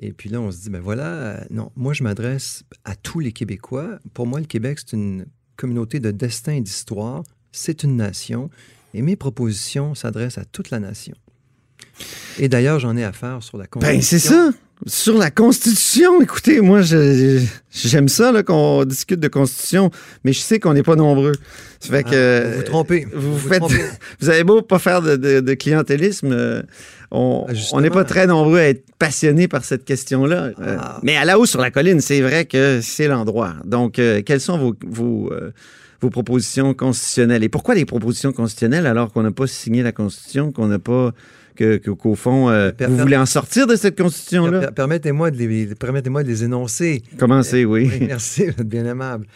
Et 0.00 0.12
puis 0.12 0.28
là, 0.28 0.40
on 0.40 0.50
se 0.50 0.60
dit, 0.60 0.70
ben 0.70 0.80
voilà, 0.80 1.06
euh, 1.06 1.40
non, 1.50 1.70
moi, 1.76 1.92
je 1.92 2.02
m'adresse 2.02 2.64
à 2.84 2.94
tous 2.94 3.20
les 3.20 3.32
Québécois. 3.32 3.98
Pour 4.12 4.26
moi, 4.26 4.40
le 4.40 4.46
Québec, 4.46 4.78
c'est 4.80 4.94
une 4.94 5.26
communauté 5.56 6.00
de 6.00 6.10
destin 6.10 6.54
et 6.54 6.60
d'histoire 6.60 7.22
c'est 7.54 7.82
une 7.84 7.96
nation 7.96 8.50
et 8.94 9.02
mes 9.02 9.16
propositions 9.16 9.94
s'adressent 9.94 10.38
à 10.38 10.44
toute 10.44 10.70
la 10.70 10.80
nation. 10.80 11.14
Et 12.38 12.48
d'ailleurs, 12.48 12.80
j'en 12.80 12.96
ai 12.96 13.04
affaire 13.04 13.42
sur 13.42 13.58
la 13.58 13.66
Constitution. 13.66 13.98
Ben, 13.98 14.02
c'est 14.02 14.18
ça! 14.18 14.50
Sur 14.86 15.16
la 15.16 15.30
Constitution, 15.30 16.20
écoutez, 16.20 16.60
moi, 16.60 16.80
j'aime 16.82 18.08
ça 18.08 18.42
qu'on 18.42 18.84
discute 18.84 19.20
de 19.20 19.28
Constitution, 19.28 19.90
mais 20.24 20.32
je 20.32 20.40
sais 20.40 20.58
qu'on 20.58 20.74
n'est 20.74 20.82
pas 20.82 20.96
nombreux. 20.96 21.32
Ça 21.78 21.90
fait 21.90 22.02
ah, 22.06 22.10
que, 22.10 22.44
vous 22.50 22.56
vous 22.56 22.62
trompez. 22.64 23.06
Vous, 23.14 23.38
faites, 23.38 23.62
vous 24.20 24.28
avez 24.28 24.42
beau 24.42 24.62
pas 24.62 24.80
faire 24.80 25.00
de, 25.00 25.54
clientélisme, 25.54 26.32
euh, 26.32 26.62
on 27.12 27.46
ah, 27.48 27.80
n'est 27.80 27.88
pas 27.88 28.04
très 28.04 28.26
nombreux 28.26 28.58
à 28.58 28.68
être 28.68 28.84
passionnés 28.98 29.46
par 29.46 29.64
cette 29.64 29.84
question-là. 29.84 30.50
Euh, 30.60 30.76
ah. 30.78 30.98
mais 31.04 31.16
à 31.16 31.24
la 31.24 31.38
haut 31.38 31.46
sur 31.46 31.60
la 31.60 31.70
colline, 31.70 32.00
c'est 32.00 32.20
vrai 32.20 32.44
que 32.44 32.80
c'est 32.82 33.06
l'endroit. 33.06 33.54
Donc, 33.64 34.00
euh, 34.00 34.22
quels 34.26 34.40
sont 34.40 34.58
vos, 34.58 34.74
vos 34.84 35.32
vos 36.00 36.10
propositions 36.10 36.74
constitutionnelles. 36.74 37.44
Et 37.44 37.48
pourquoi 37.48 37.74
les 37.74 37.84
propositions 37.84 38.32
constitutionnelles 38.32 38.86
alors 38.86 39.12
qu'on 39.12 39.22
n'a 39.22 39.32
pas 39.32 39.46
signé 39.46 39.82
la 39.82 39.92
Constitution, 39.92 40.52
qu'on 40.52 40.68
n'a 40.68 40.78
pas 40.78 41.12
que, 41.54 41.76
qu'au 41.76 42.14
fond, 42.14 42.50
euh, 42.50 42.72
vous 42.80 42.96
voulez 42.96 43.16
en 43.16 43.26
sortir 43.26 43.66
de 43.66 43.76
cette 43.76 43.96
constitution-là? 43.96 44.72
Permettez-moi 44.72 45.30
de, 45.30 45.38
les, 45.38 45.66
permettez-moi 45.74 46.22
de 46.22 46.28
les 46.28 46.44
énoncer. 46.44 47.02
Commencez, 47.18 47.64
oui. 47.64 47.90
merci, 48.00 48.46
vous 48.46 48.60
êtes 48.60 48.68
bien 48.68 48.84
aimable. 48.84 49.26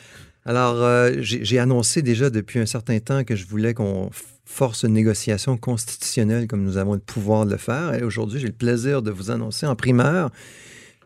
Alors, 0.44 0.83
euh, 0.83 1.12
j'ai, 1.21 1.59
annoncé 1.59 2.01
déjà 2.01 2.31
depuis 2.31 2.59
un 2.59 2.66
certain 2.66 2.99
temps 3.01 3.23
que 3.23 3.37
je 3.37 3.47
voulais 3.47 3.75
qu'on 3.75 4.11
force 4.47 4.83
une 4.83 4.94
négociation 4.94 5.59
constitutionnelle 5.59 6.47
comme 6.47 6.62
nous 6.62 6.79
avons 6.79 6.94
le 6.94 7.01
pouvoir 7.01 7.44
de 7.44 7.53
le 7.53 7.59
faire. 7.59 7.94
Et 7.94 8.03
aujourd'hui, 8.03 8.40
j'ai 8.40 8.47
le 8.47 8.55
plaisir 8.55 9.03
de 9.03 9.11
vous 9.11 9.31
annoncer 9.31 9.66
en 9.66 9.77
primeur 9.77 10.31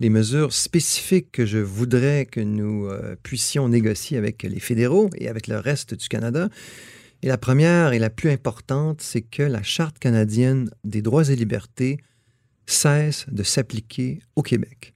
les 0.02 0.10
mesures 0.10 0.52
spécifiques 0.52 1.30
que 1.30 1.46
je 1.46 1.58
voudrais 1.58 2.26
que 2.26 2.40
nous 2.40 2.86
euh, 2.86 3.14
puissions 3.22 3.68
négocier 3.68 4.18
avec 4.18 4.42
les 4.42 4.58
fédéraux 4.58 5.08
et 5.16 5.28
avec 5.28 5.46
le 5.46 5.58
reste 5.58 5.94
du 5.94 6.08
Canada. 6.08 6.48
Et 7.22 7.28
la 7.28 7.38
première 7.38 7.92
et 7.92 8.00
la 8.00 8.10
plus 8.10 8.30
importante, 8.30 9.00
c'est 9.00 9.22
que 9.22 9.44
la 9.44 9.62
Charte 9.62 10.00
canadienne 10.00 10.70
des 10.82 11.02
droits 11.02 11.30
et 11.30 11.36
libertés 11.36 11.98
cesse 12.66 13.26
de 13.30 13.44
s'appliquer 13.44 14.18
au 14.34 14.42
Québec. 14.42 14.92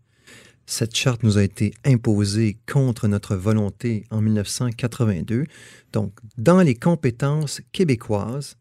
Cette 0.66 0.96
charte 0.96 1.22
nous 1.22 1.38
a 1.38 1.44
été 1.44 1.72
imposée 1.84 2.56
contre 2.68 3.06
notre 3.06 3.36
volonté 3.36 4.04
en 4.10 4.20
1982. 4.20 5.44
Donc, 5.92 6.18
dans 6.36 6.62
les 6.62 6.74
compétences 6.74 7.60
québécoises, 7.70 8.56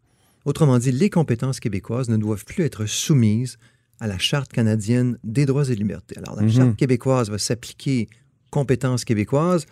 autrement 0.45 0.77
dit, 0.77 0.91
les 0.91 1.09
compétences 1.09 1.59
québécoises 1.59 2.09
ne 2.09 2.17
doivent 2.17 2.45
plus 2.45 2.63
être 2.63 2.85
soumises 2.85 3.57
à 3.99 4.07
la 4.07 4.17
Charte 4.17 4.51
canadienne 4.51 5.17
des 5.23 5.45
droits 5.45 5.69
et 5.69 5.75
libertés. 5.75 6.17
Alors, 6.17 6.35
la 6.35 6.43
mhm. 6.43 6.51
Charte 6.51 6.75
québécoise 6.75 7.29
va 7.29 7.37
s'appliquer 7.37 8.07
aux 8.47 8.49
compétences 8.51 9.05
québécoises, 9.05 9.65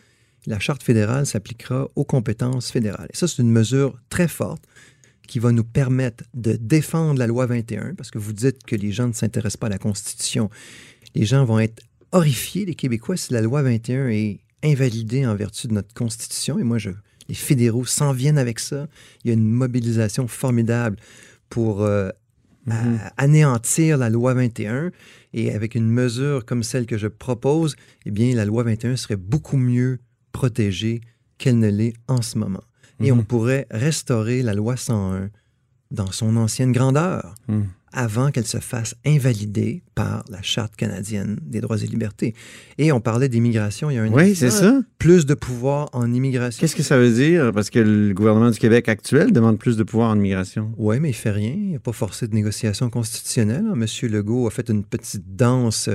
la 0.46 0.60
Charte 0.60 0.84
fédérale 0.84 1.26
s'appliquera 1.26 1.88
aux 1.96 2.04
compétences 2.04 2.72
fédérales. 2.72 3.08
Et 3.14 3.16
ça, 3.16 3.28
c'est 3.28 3.42
une 3.42 3.52
mesure 3.52 3.98
très 4.10 4.28
forte 4.28 4.64
qui 5.28 5.40
va 5.40 5.52
nous 5.52 5.64
permettre 5.64 6.26
de 6.34 6.54
défendre 6.54 7.18
la 7.18 7.28
loi 7.28 7.46
21, 7.46 7.96
parce 7.96 8.12
que 8.12 8.18
vous 8.18 8.34
dites 8.34 8.64
que 8.64 8.76
les 8.76 8.92
gens 8.92 9.08
ne 9.08 9.14
s'intéressent 9.14 9.58
pas 9.58 9.68
à 9.68 9.70
la 9.70 9.78
Constitution. 9.78 10.50
Les 11.16 11.26
gens 11.26 11.46
vont 11.46 11.60
être 11.60 11.82
horrifiés, 12.12 12.66
les 12.66 12.76
Québécois, 12.76 13.16
si 13.16 13.32
la 13.32 13.42
loi 13.42 13.62
21 13.62 14.10
est 14.10 14.42
invalidée 14.64 15.26
en 15.26 15.36
vertu 15.36 15.68
de 15.68 15.74
notre 15.74 15.94
Constitution. 15.94 16.60
Et 16.60 16.64
moi, 16.64 16.78
je, 16.78 16.90
les 17.30 17.36
fédéraux 17.36 17.86
s'en 17.86 18.12
viennent 18.12 18.38
avec 18.38 18.60
ça. 18.60 18.88
Il 19.24 19.30
y 19.30 19.32
a 19.32 19.34
une 19.34 19.50
mobilisation 19.50 20.28
formidable 20.28 20.98
pour 21.50 21.84
euh, 21.84 22.10
Mhm. 22.66 23.00
anéantir 23.18 23.98
la 23.98 24.10
loi 24.10 24.34
21. 24.34 24.92
Et 25.34 25.52
avec 25.54 25.76
une 25.76 25.90
mesure 25.90 26.46
comme 26.46 26.64
celle 26.64 26.86
que 26.86 26.98
je 26.98 27.08
propose, 27.08 27.76
eh 28.06 28.12
bien, 28.12 28.36
la 28.36 28.46
loi 28.46 28.64
21 28.64 28.96
serait 28.96 29.16
beaucoup 29.18 29.58
mieux 29.58 30.00
protégée 30.32 31.02
qu'elle 31.38 31.60
ne 31.60 31.70
l'est 31.70 31.94
en 32.08 32.22
ce 32.22 32.38
moment. 32.38 32.64
Et 33.00 33.12
Mhm. 33.12 33.20
on 33.20 33.24
pourrait 33.24 33.68
restaurer 33.72 34.44
la 34.44 34.54
loi 34.54 34.78
101 34.78 35.30
dans 35.92 36.12
son 36.12 36.38
ancienne 36.38 36.72
grandeur 36.72 37.36
Mhm. 37.48 37.68
Avant 37.94 38.32
qu'elle 38.32 38.46
se 38.46 38.58
fasse 38.58 38.96
invalider 39.06 39.84
par 39.96 40.26
la 40.30 40.42
Charte 40.42 40.76
canadienne 40.76 41.38
des 41.42 41.62
droits 41.62 41.82
et 41.82 41.88
libertés. 41.88 42.34
Et 42.78 42.92
on 42.92 43.00
parlait 43.00 43.30
d'immigration 43.30 43.90
il 43.90 43.96
y 43.96 43.98
a 43.98 44.04
un 44.04 44.12
Oui, 44.12 44.36
c'est 44.36 44.50
ça. 44.50 44.82
Plus 44.98 45.26
de 45.26 45.34
pouvoir 45.34 45.90
en 45.94 46.12
immigration. 46.12 46.60
Qu'est-ce 46.60 46.76
que 46.76 46.84
ça 46.84 46.98
veut 46.98 47.12
dire? 47.12 47.52
Parce 47.54 47.70
que 47.70 47.80
le 47.80 48.14
gouvernement 48.14 48.50
du 48.50 48.60
Québec 48.60 48.90
actuel 48.90 49.32
demande 49.32 49.60
plus 49.60 49.78
de 49.78 49.84
pouvoir 49.84 50.10
en 50.10 50.18
immigration. 50.18 50.74
Oui, 50.78 51.00
mais 51.00 51.12
il 51.12 51.16
fait 51.16 51.32
rien. 51.32 51.54
Il 51.56 51.74
n'a 51.74 51.80
pas 51.80 51.92
forcé 51.94 52.28
de 52.28 52.34
négociation 52.34 52.90
constitutionnelle. 52.90 53.66
Monsieur 53.76 54.08
Legault 54.10 54.48
a 54.48 54.52
fait 54.52 54.70
une 54.70 54.84
petite 54.84 55.36
danse 55.36 55.90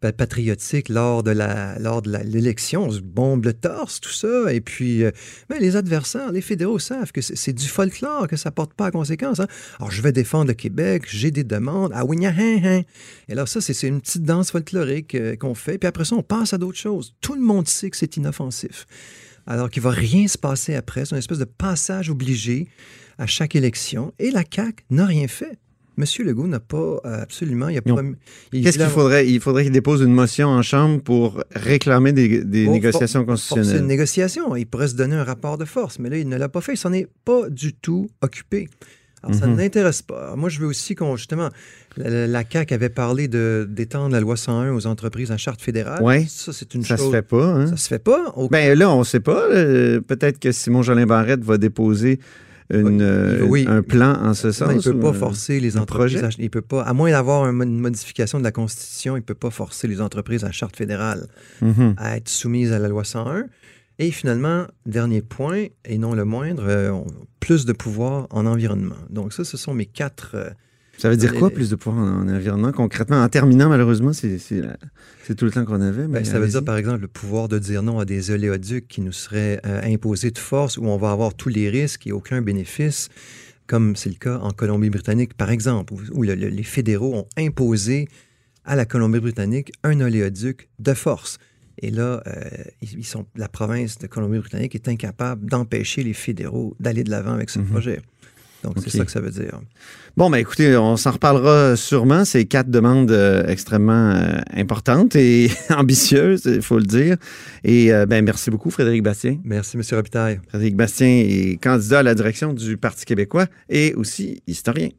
patriotique 0.00 0.88
lors 0.88 1.22
de 1.22 1.30
la 1.30 1.78
lors 1.78 2.02
de 2.02 2.16
l'élection. 2.24 2.84
On 2.84 2.90
se 2.90 3.00
bombe 3.00 3.44
le 3.44 3.52
torse, 3.52 4.00
tout 4.00 4.12
ça. 4.12 4.52
Et 4.52 4.60
puis, 4.60 5.04
euh, 5.04 5.10
ben, 5.48 5.58
les 5.60 5.76
adversaires, 5.76 6.32
les 6.32 6.40
fédéraux 6.40 6.78
savent 6.78 7.12
que 7.12 7.20
c'est 7.20 7.52
du 7.52 7.66
folklore, 7.66 8.28
que 8.28 8.36
ça 8.36 8.50
porte 8.50 8.74
pas 8.74 8.86
à 8.86 8.90
conséquence. 8.90 9.40
hein. 9.40 9.46
Alors, 9.78 9.90
je 9.90 10.00
vais 10.02 10.12
défendre 10.12 10.48
le 10.48 10.54
Québec, 10.54 11.04
j'ai 11.06 11.30
des 11.30 11.44
demandes. 11.44 11.92
Ah 11.94 12.04
oui, 12.04 12.24
hein. 12.24 12.82
Et 13.28 13.32
alors, 13.32 13.48
ça, 13.48 13.60
c'est 13.60 13.74
c'est 13.74 13.88
une 13.88 14.00
petite 14.00 14.24
danse 14.24 14.50
folklorique 14.50 15.14
euh, 15.14 15.36
qu'on 15.36 15.54
fait. 15.54 15.78
Puis 15.78 15.88
après 15.88 16.04
ça, 16.04 16.16
on 16.16 16.22
passe 16.22 16.52
à 16.52 16.58
d'autres 16.58 16.78
choses. 16.78 17.14
Tout 17.20 17.34
le 17.34 17.40
monde 17.40 17.66
sait 17.68 17.90
que 17.90 17.96
c'est 17.96 18.16
inoffensif. 18.16 18.86
Alors 19.46 19.70
qu'il 19.70 19.82
va 19.82 19.90
rien 19.90 20.28
se 20.28 20.38
passer 20.38 20.74
après. 20.74 21.04
C'est 21.04 21.12
une 21.12 21.18
espèce 21.18 21.38
de 21.38 21.44
passage 21.44 22.10
obligé 22.10 22.68
à 23.18 23.26
chaque 23.26 23.56
élection. 23.56 24.12
Et 24.18 24.30
la 24.30 24.44
CAQ 24.48 24.84
n'a 24.90 25.06
rien 25.06 25.28
fait. 25.28 25.58
Monsieur 26.00 26.24
Legault 26.24 26.46
n'a 26.46 26.60
pas 26.60 26.76
euh, 27.04 27.22
absolument. 27.22 27.68
Il 27.68 27.78
a 27.78 27.82
pas, 27.82 27.94
Qu'est-ce 28.52 28.78
qu'il 28.78 28.86
faudrait? 28.88 29.28
Il 29.28 29.40
faudrait 29.40 29.64
qu'il 29.64 29.72
dépose 29.72 30.00
une 30.00 30.12
motion 30.12 30.48
en 30.48 30.62
Chambre 30.62 31.00
pour 31.02 31.42
réclamer 31.54 32.12
des, 32.12 32.44
négociations 32.66 33.20
for- 33.20 33.26
constitutionnelles? 33.28 33.82
une 33.82 33.86
négociation. 33.86 34.56
Il 34.56 34.66
pourrait 34.66 34.88
se 34.88 34.94
donner 34.96 35.16
un 35.16 35.24
rapport 35.24 35.58
de 35.58 35.64
force, 35.64 35.98
mais 35.98 36.08
là, 36.10 36.16
il 36.16 36.28
ne 36.28 36.36
l'a 36.36 36.48
pas 36.48 36.60
fait. 36.60 36.72
Il 36.74 36.78
s'en 36.78 36.92
est 36.92 37.06
pas 37.24 37.48
du 37.50 37.74
tout 37.74 38.08
occupé. 38.22 38.68
Alors, 39.22 39.34
ça 39.36 39.46
Mhm. 39.46 39.52
ne 39.52 39.58
l'intéresse 39.58 40.00
pas. 40.00 40.22
Alors, 40.22 40.36
moi, 40.38 40.48
je 40.48 40.58
veux 40.60 40.66
aussi 40.66 40.94
qu'on, 40.94 41.14
justement, 41.14 41.50
la, 41.98 42.26
la- 42.26 42.44
CAQ 42.50 42.72
avait 42.72 42.88
parlé 42.88 43.28
de, 43.28 43.66
d'étendre 43.70 44.12
la 44.14 44.20
loi 44.20 44.34
101 44.38 44.72
aux 44.72 44.86
entreprises 44.86 45.30
en 45.30 45.36
charte 45.36 45.60
fédérale. 45.60 46.02
Ouais. 46.02 46.24
Ça, 46.26 46.54
c'est 46.54 46.74
une 46.74 46.82
Ça 46.84 46.96
chose. 46.96 47.06
se 47.06 47.10
fait 47.12 47.20
pas, 47.22 47.44
hein? 47.44 47.66
Ça 47.66 47.76
se 47.76 47.86
fait 47.88 47.98
pas. 48.02 48.32
Au- 48.36 48.48
Ben 48.48 48.78
là, 48.78 48.88
on 48.90 49.04
sait 49.04 49.20
pas. 49.20 49.46
Peut-être 49.50 50.38
que 50.38 50.52
Simon 50.52 50.82
Jolin 50.82 51.04
Barrette 51.04 51.44
va 51.44 51.58
déposer 51.58 52.18
une, 52.72 53.42
Oui, 53.48 53.66
euh, 53.68 53.78
un 53.78 53.82
plan 53.82 54.14
en 54.22 54.34
ce 54.34 54.52
sens. 54.52 54.68
Non, 54.68 54.74
il 54.74 54.76
ne 54.78 54.82
peut 54.82 54.90
ou 54.90 55.00
pas 55.00 55.08
un- 55.10 55.12
forcer 55.12 55.60
les 55.60 55.76
entreprises. 55.76 56.22
À, 56.22 56.28
il 56.38 56.50
peut 56.50 56.60
pas, 56.62 56.82
à 56.82 56.92
moins 56.92 57.10
d'avoir 57.10 57.44
un- 57.44 57.60
une 57.60 57.78
modification 57.80 58.38
de 58.38 58.44
la 58.44 58.52
Constitution, 58.52 59.16
il 59.16 59.20
ne 59.20 59.24
peut 59.24 59.34
pas 59.34 59.50
forcer 59.50 59.88
les 59.88 60.00
entreprises 60.00 60.44
à 60.44 60.52
charte 60.52 60.76
fédérale 60.76 61.26
Mhm. 61.62 61.94
à 61.96 62.16
être 62.16 62.28
soumises 62.28 62.72
à 62.72 62.78
la 62.78 62.88
loi 62.88 63.04
101. 63.04 63.44
Et 63.98 64.10
finalement, 64.12 64.66
dernier 64.86 65.20
point, 65.20 65.66
et 65.84 65.98
non 65.98 66.14
le 66.14 66.24
moindre, 66.24 66.64
euh, 66.66 66.92
plus 67.40 67.66
de 67.66 67.72
pouvoir 67.74 68.26
en 68.30 68.46
environnement. 68.46 68.96
Donc 69.10 69.32
ça, 69.32 69.44
ce 69.44 69.56
sont 69.56 69.74
mes 69.74 69.86
quatre... 69.86 70.36
Ça 71.00 71.08
veut 71.08 71.16
dire 71.16 71.34
quoi, 71.34 71.50
plus 71.50 71.70
de 71.70 71.76
pouvoir 71.76 72.02
en, 72.04 72.22
en 72.22 72.28
environnement, 72.28 72.72
concrètement? 72.72 73.22
En 73.22 73.28
terminant, 73.28 73.68
malheureusement, 73.68 74.12
c'est 74.12 74.38
tout 75.36 75.44
le 75.44 75.50
temps 75.50 75.64
qu'on 75.64 75.80
avait. 75.80 76.06
ben, 76.08 76.24
ça 76.24 76.38
veut 76.40 76.48
dire, 76.48 76.64
par 76.64 76.76
exemple, 76.76 77.00
le 77.02 77.08
pouvoir 77.08 77.48
de 77.48 77.58
dire 77.58 77.82
non 77.82 77.98
à 77.98 78.04
des 78.04 78.30
oléoducs 78.30 78.86
qui 78.88 79.00
nous 79.00 79.12
seraient 79.12 79.60
euh, 79.66 79.80
imposés 79.84 80.30
de 80.30 80.38
force, 80.38 80.76
où 80.76 80.84
on 80.86 80.96
va 80.96 81.10
avoir 81.12 81.34
tous 81.34 81.48
les 81.48 81.68
risques 81.70 82.06
et 82.06 82.12
aucun 82.12 82.42
bénéfice, 82.42 83.08
comme 83.66 83.94
c'est 83.96 84.08
le 84.10 84.16
cas 84.16 84.38
en 84.38 84.50
Colombie-Britannique, 84.50 85.34
par 85.34 85.50
exemple, 85.50 85.92
où, 85.94 86.00
où 86.12 86.22
le- 86.22 86.34
le- 86.34 86.48
les 86.48 86.62
fédéraux 86.64 87.14
ont 87.14 87.26
imposé 87.38 88.08
à 88.64 88.76
la 88.76 88.84
Colombie-Britannique 88.84 89.72
un 89.84 90.00
oléoduc 90.00 90.68
de 90.80 90.92
force. 90.94 91.38
Et 91.82 91.90
là, 91.90 92.22
euh, 92.26 92.40
ils, 92.82 93.06
sont, 93.06 93.24
la 93.36 93.48
province 93.48 93.98
de 93.98 94.06
Colombie-Britannique 94.06 94.74
est 94.74 94.88
incapable 94.88 95.48
d'empêcher 95.48 96.02
les 96.02 96.12
fédéraux 96.12 96.76
d'aller 96.78 97.04
de 97.04 97.10
l'avant 97.10 97.32
avec 97.32 97.48
ce 97.48 97.58
Mhm. 97.60 97.66
projet. 97.66 98.00
Donc, 98.62 98.74
c'est 98.78 98.90
ça 98.90 99.04
que 99.04 99.10
ça 99.10 99.20
veut 99.20 99.30
dire. 99.30 99.58
Bon, 100.16 100.28
ben 100.28 100.38
écoutez, 100.38 100.76
on 100.76 100.96
s'en 100.96 101.12
reparlera 101.12 101.76
sûrement. 101.76 102.24
C'est 102.24 102.44
quatre 102.44 102.70
demandes 102.70 103.10
euh, 103.10 103.46
extrêmement 103.46 104.10
euh, 104.10 104.38
importantes 104.54 105.16
et 105.16 105.50
ambitieuses, 105.70 106.42
il 106.44 106.62
faut 106.62 106.78
le 106.78 106.84
dire. 106.84 107.16
Et 107.64 107.92
euh, 107.92 108.06
ben 108.06 108.24
merci 108.24 108.50
beaucoup, 108.50 108.70
Frédéric 108.70 109.02
Bastien. 109.02 109.38
Merci, 109.44 109.76
M. 109.76 109.82
Robitaille. 109.92 110.40
Frédéric 110.48 110.76
Bastien 110.76 111.08
est 111.08 111.62
candidat 111.62 112.00
à 112.00 112.02
la 112.02 112.14
direction 112.14 112.52
du 112.52 112.76
Parti 112.76 113.04
québécois 113.04 113.46
et 113.68 113.94
aussi 113.94 114.42
historien. 114.46 114.90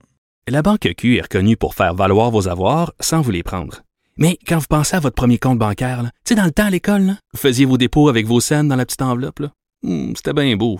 La 0.48 0.62
Banque 0.64 0.90
Q 0.98 1.18
est 1.18 1.22
reconnue 1.22 1.56
pour 1.56 1.76
faire 1.76 1.94
valoir 1.94 2.32
vos 2.32 2.48
avoirs 2.48 2.94
sans 3.00 3.22
vous 3.22 3.32
les 3.32 3.44
prendre. 3.44 3.84
Mais 4.18 4.38
quand 4.48 4.58
vous 4.58 4.66
pensez 4.68 4.96
à 4.96 5.00
votre 5.00 5.16
premier 5.16 5.38
compte 5.38 5.60
bancaire, 5.60 6.04
tu 6.04 6.10
sais, 6.30 6.36
dans 6.36 6.46
le 6.46 6.52
temps 6.52 6.66
à 6.66 6.70
l'école, 6.70 7.02
là, 7.04 7.18
vous 7.34 7.40
faisiez 7.40 7.66
vos 7.66 7.78
dépôts 7.78 8.10
avec 8.10 8.26
vos 8.26 8.40
scènes 8.40 8.68
dans 8.68 8.76
la 8.76 8.86
petite 8.86 9.02
enveloppe. 9.02 9.42
Hmm, 9.84 10.14
C'était 10.16 10.34
bien 10.34 10.56
beau. 10.58 10.80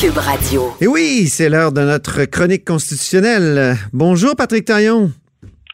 Cube 0.00 0.18
Radio. 0.18 0.62
Et 0.80 0.86
oui, 0.86 1.26
c'est 1.28 1.48
l'heure 1.48 1.72
de 1.72 1.80
notre 1.80 2.24
chronique 2.24 2.64
constitutionnelle. 2.64 3.74
Bonjour, 3.92 4.34
Patrick 4.36 4.64
Taillon, 4.64 5.10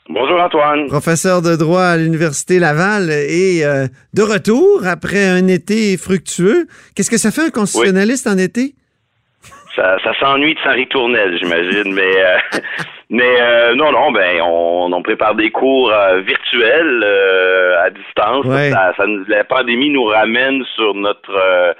Bonjour 0.09 0.41
Antoine. 0.41 0.87
professeur 0.87 1.43
de 1.43 1.57
droit 1.57 1.83
à 1.83 1.97
l'Université 1.97 2.59
Laval 2.59 3.11
et 3.11 3.65
euh, 3.65 3.87
de 4.15 4.23
retour 4.23 4.87
après 4.87 5.27
un 5.27 5.47
été 5.49 5.97
fructueux. 5.97 6.67
Qu'est-ce 6.95 7.11
que 7.11 7.19
ça 7.19 7.31
fait 7.31 7.43
un 7.47 7.51
constitutionnaliste 7.51 8.27
en 8.27 8.39
été? 8.39 8.75
Ça, 9.77 9.97
ça 10.05 10.13
s'ennuie 10.19 10.55
de 10.55 10.61
Saint 10.61 10.85
Tournelle, 10.91 11.37
j'imagine, 11.39 11.95
mais 11.95 12.17
euh, 12.23 12.37
mais 13.11 13.41
euh, 13.41 13.75
non, 13.77 13.93
non, 13.93 14.11
ben 14.13 14.41
on, 14.43 14.91
on 14.93 15.03
prépare 15.03 15.35
des 15.35 15.51
cours 15.51 15.91
euh, 15.93 16.21
virtuels 16.21 17.03
euh, 17.05 17.85
à 17.85 17.91
distance. 17.91 18.45
Ouais. 18.47 18.71
Ça, 18.71 18.93
ça 18.97 19.07
nous- 19.07 19.25
la 19.29 19.45
pandémie 19.45 19.91
nous 19.91 20.05
ramène 20.05 20.63
sur 20.75 20.95
notre 20.95 21.31
euh, 21.35 21.73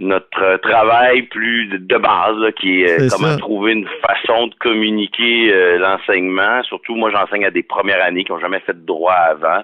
notre 0.00 0.56
travail 0.62 1.22
plus 1.22 1.66
de, 1.68 1.98
base, 1.98 2.36
là, 2.38 2.50
qui 2.52 2.82
est, 2.82 3.00
euh, 3.00 3.08
comment 3.10 3.32
ça. 3.32 3.36
trouver 3.36 3.72
une 3.72 3.88
façon 4.00 4.46
de 4.46 4.54
communiquer 4.54 5.52
euh, 5.52 5.78
l'enseignement. 5.78 6.62
Surtout, 6.64 6.96
moi, 6.96 7.10
j'enseigne 7.10 7.44
à 7.44 7.50
des 7.50 7.62
premières 7.62 8.02
années 8.02 8.24
qui 8.24 8.32
n'ont 8.32 8.40
jamais 8.40 8.60
fait 8.60 8.72
de 8.72 8.86
droit 8.86 9.12
avant. 9.12 9.62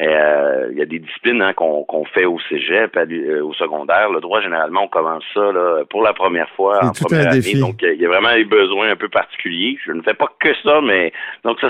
Euh, 0.00 0.68
Il 0.72 0.78
y 0.78 0.82
a 0.82 0.86
des 0.86 0.98
disciplines 0.98 1.40
hein, 1.42 1.52
qu'on 1.54 2.04
fait 2.12 2.24
au 2.24 2.38
cégep, 2.48 2.96
à 2.96 3.00
euh, 3.00 3.42
au 3.44 3.54
secondaire. 3.54 4.10
Le 4.10 4.20
droit, 4.20 4.40
généralement, 4.40 4.84
on 4.84 4.88
commence 4.88 5.22
ça 5.32 5.52
là, 5.52 5.84
pour 5.88 6.02
la 6.02 6.12
première 6.12 6.48
fois 6.56 6.84
en 6.84 6.92
première 6.92 7.28
année. 7.28 7.40
défi. 7.40 7.60
Donc, 7.60 7.80
il 7.82 8.00
y 8.00 8.04
a 8.04 8.08
vraiment 8.08 8.34
des 8.34 8.44
besoins 8.44 8.90
un 8.90 8.96
peu 8.96 9.08
particuliers. 9.08 9.78
Je 9.86 9.92
ne 9.92 10.02
fais 10.02 10.14
pas 10.14 10.28
que 10.40 10.48
ça, 10.64 10.80
mais 10.82 11.12
donc 11.44 11.60
ça, 11.60 11.68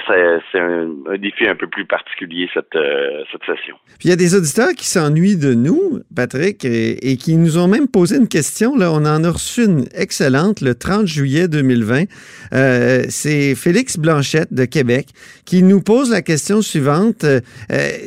c'est 0.52 0.58
un, 0.58 0.88
un 1.10 1.18
défi 1.18 1.46
un 1.46 1.54
peu 1.54 1.66
plus 1.66 1.84
particulier 1.84 2.48
cette, 2.54 2.74
euh, 2.76 3.22
cette 3.30 3.44
session. 3.44 3.76
Puis 3.98 4.08
il 4.08 4.10
y 4.10 4.12
a 4.12 4.16
des 4.16 4.34
auditeurs 4.34 4.72
qui 4.76 4.86
s'ennuient 4.86 5.36
de 5.36 5.54
nous, 5.54 6.00
Patrick, 6.14 6.64
et, 6.64 7.10
et 7.10 7.16
qui 7.16 7.36
nous 7.36 7.58
ont 7.58 7.68
même 7.68 7.88
posé 7.88 8.16
une 8.16 8.28
question. 8.28 8.76
Là, 8.76 8.90
on 8.90 9.04
en 9.04 9.22
a 9.24 9.30
reçu 9.30 9.64
une 9.64 9.84
excellente 9.94 10.60
le 10.60 10.74
30 10.74 11.06
juillet 11.06 11.48
2020. 11.48 12.04
Euh, 12.52 13.02
c'est 13.08 13.54
Félix 13.54 13.98
Blanchette 13.98 14.52
de 14.52 14.64
Québec 14.64 15.08
qui 15.44 15.62
nous 15.62 15.82
pose 15.82 16.10
la 16.10 16.22
question 16.22 16.62
suivante. 16.62 17.24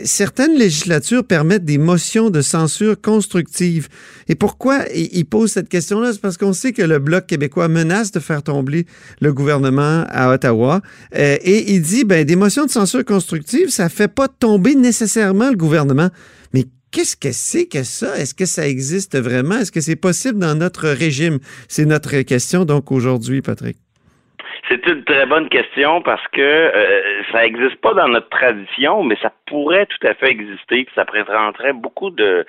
Certaines 0.08 0.58
législatures 0.58 1.24
permettent 1.24 1.65
des 1.65 1.78
motions 1.78 2.30
de 2.30 2.41
censure 2.41 3.00
constructive. 3.00 3.89
Et 4.28 4.36
pourquoi 4.36 4.86
il, 4.96 5.26
pose 5.26 5.52
cette 5.52 5.70
question-là? 5.70 6.13
C'est 6.13 6.22
parce 6.22 6.38
qu'on 6.38 6.54
sait 6.54 6.72
que 6.72 6.82
le 6.82 7.00
Bloc 7.00 7.28
québécois 7.28 7.67
menace 7.67 8.12
de 8.12 8.20
faire 8.20 8.41
tomber 8.41 8.86
le 9.22 9.34
gouvernement 9.34 10.06
à 10.08 10.34
Ottawa. 10.34 10.82
Euh, 11.15 11.38
et 11.41 11.74
il 11.74 11.82
dit, 11.82 12.06
ben, 12.06 12.26
des 12.26 12.36
motions 12.36 12.65
de 12.65 12.72
censure 12.72 13.04
constructive, 13.06 13.70
ça 13.70 13.89
fait 13.89 14.08
pas 14.08 14.28
tomber 14.28 14.76
nécessairement 14.76 15.50
le 15.50 15.58
gouvernement. 15.58 16.10
Mais 16.54 16.65
qu'est-ce 16.91 17.17
que 17.17 17.32
c'est 17.32 17.65
que 17.65 17.84
ça? 17.84 18.17
Est-ce 18.17 18.34
que 18.34 18.46
ça 18.46 18.67
existe 18.67 19.17
vraiment? 19.17 19.60
Est-ce 19.60 19.72
que 19.72 19.82
c'est 19.82 19.96
possible 19.96 20.39
dans 20.39 20.56
notre 20.56 20.88
régime? 20.88 21.39
C'est 21.67 21.86
notre 21.86 22.22
question, 22.22 22.65
donc, 22.65 22.91
aujourd'hui, 22.91 23.41
Patrick. 23.41 23.78
C'est 24.70 24.86
une 24.88 25.04
très 25.04 25.26
bonne 25.26 25.50
question 25.50 26.02
parce 26.02 26.26
que 26.30 26.42
euh, 26.42 27.24
ça 27.32 27.42
n'existe 27.42 27.78
pas 27.78 27.94
dans 27.94 28.08
notre 28.08 28.30
tradition, 28.30 29.04
mais 29.04 29.18
ça 29.22 29.32
pourrait 29.46 29.86
tout 29.86 30.06
à 30.06 30.14
fait 30.14 30.30
exister. 30.30 30.84
Puis 30.84 30.94
ça 30.96 31.06
présenterait 31.06 31.74
beaucoup 31.74 32.10
de 32.10 32.46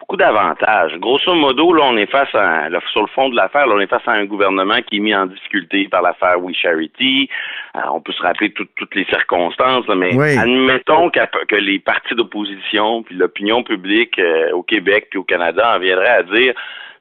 beaucoup 0.00 0.16
d'avantages. 0.16 0.96
Grosso 0.96 1.34
modo, 1.34 1.72
là, 1.74 1.82
on 1.84 1.96
est 1.96 2.10
face 2.10 2.34
à, 2.34 2.68
sur 2.90 3.02
le 3.02 3.06
fond 3.08 3.28
de 3.28 3.36
l'affaire, 3.36 3.66
on 3.68 3.78
est 3.78 3.86
face 3.86 4.06
à 4.06 4.12
un 4.12 4.24
gouvernement 4.24 4.80
qui 4.80 4.96
est 4.96 5.00
mis 5.00 5.14
en 5.14 5.26
difficulté 5.26 5.88
par 5.88 6.02
l'affaire 6.02 6.42
We 6.42 6.56
Charity. 6.56 7.28
On 7.74 8.00
peut 8.00 8.12
se 8.12 8.22
rappeler 8.22 8.52
toutes 8.52 8.94
les 8.94 9.04
circonstances, 9.04 9.86
mais 9.88 10.18
admettons 10.38 11.10
que 11.10 11.56
les 11.56 11.78
partis 11.78 12.14
d'opposition 12.14 13.02
puis 13.02 13.14
l'opinion 13.14 13.62
publique 13.62 14.18
euh, 14.18 14.50
au 14.52 14.62
Québec 14.62 15.08
puis 15.10 15.18
au 15.18 15.24
Canada 15.24 15.76
en 15.76 15.78
viendraient 15.78 16.08
à 16.08 16.22
dire 16.22 16.54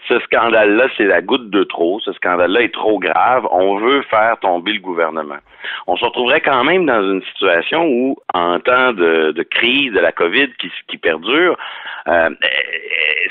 ce 0.07 0.19
scandale-là, 0.19 0.88
c'est 0.97 1.05
la 1.05 1.21
goutte 1.21 1.49
de 1.49 1.63
trop. 1.63 1.99
Ce 1.99 2.13
scandale-là 2.13 2.62
est 2.62 2.73
trop 2.73 2.99
grave. 2.99 3.47
On 3.51 3.77
veut 3.77 4.01
faire 4.03 4.38
tomber 4.39 4.73
le 4.73 4.79
gouvernement. 4.79 5.38
On 5.88 5.95
se 5.95 6.06
retrouverait 6.06 6.41
quand 6.41 6.63
même 6.63 6.86
dans 6.86 7.02
une 7.02 7.24
situation 7.24 7.86
où, 7.86 8.17
en 8.34 8.60
temps 8.60 8.93
de, 8.93 9.45
crise 9.50 9.91
de 9.93 10.00
la 10.00 10.12
COVID 10.12 10.50
qui, 10.60 10.72
qui 10.88 10.98
perdure, 10.98 11.58
euh, 12.08 12.30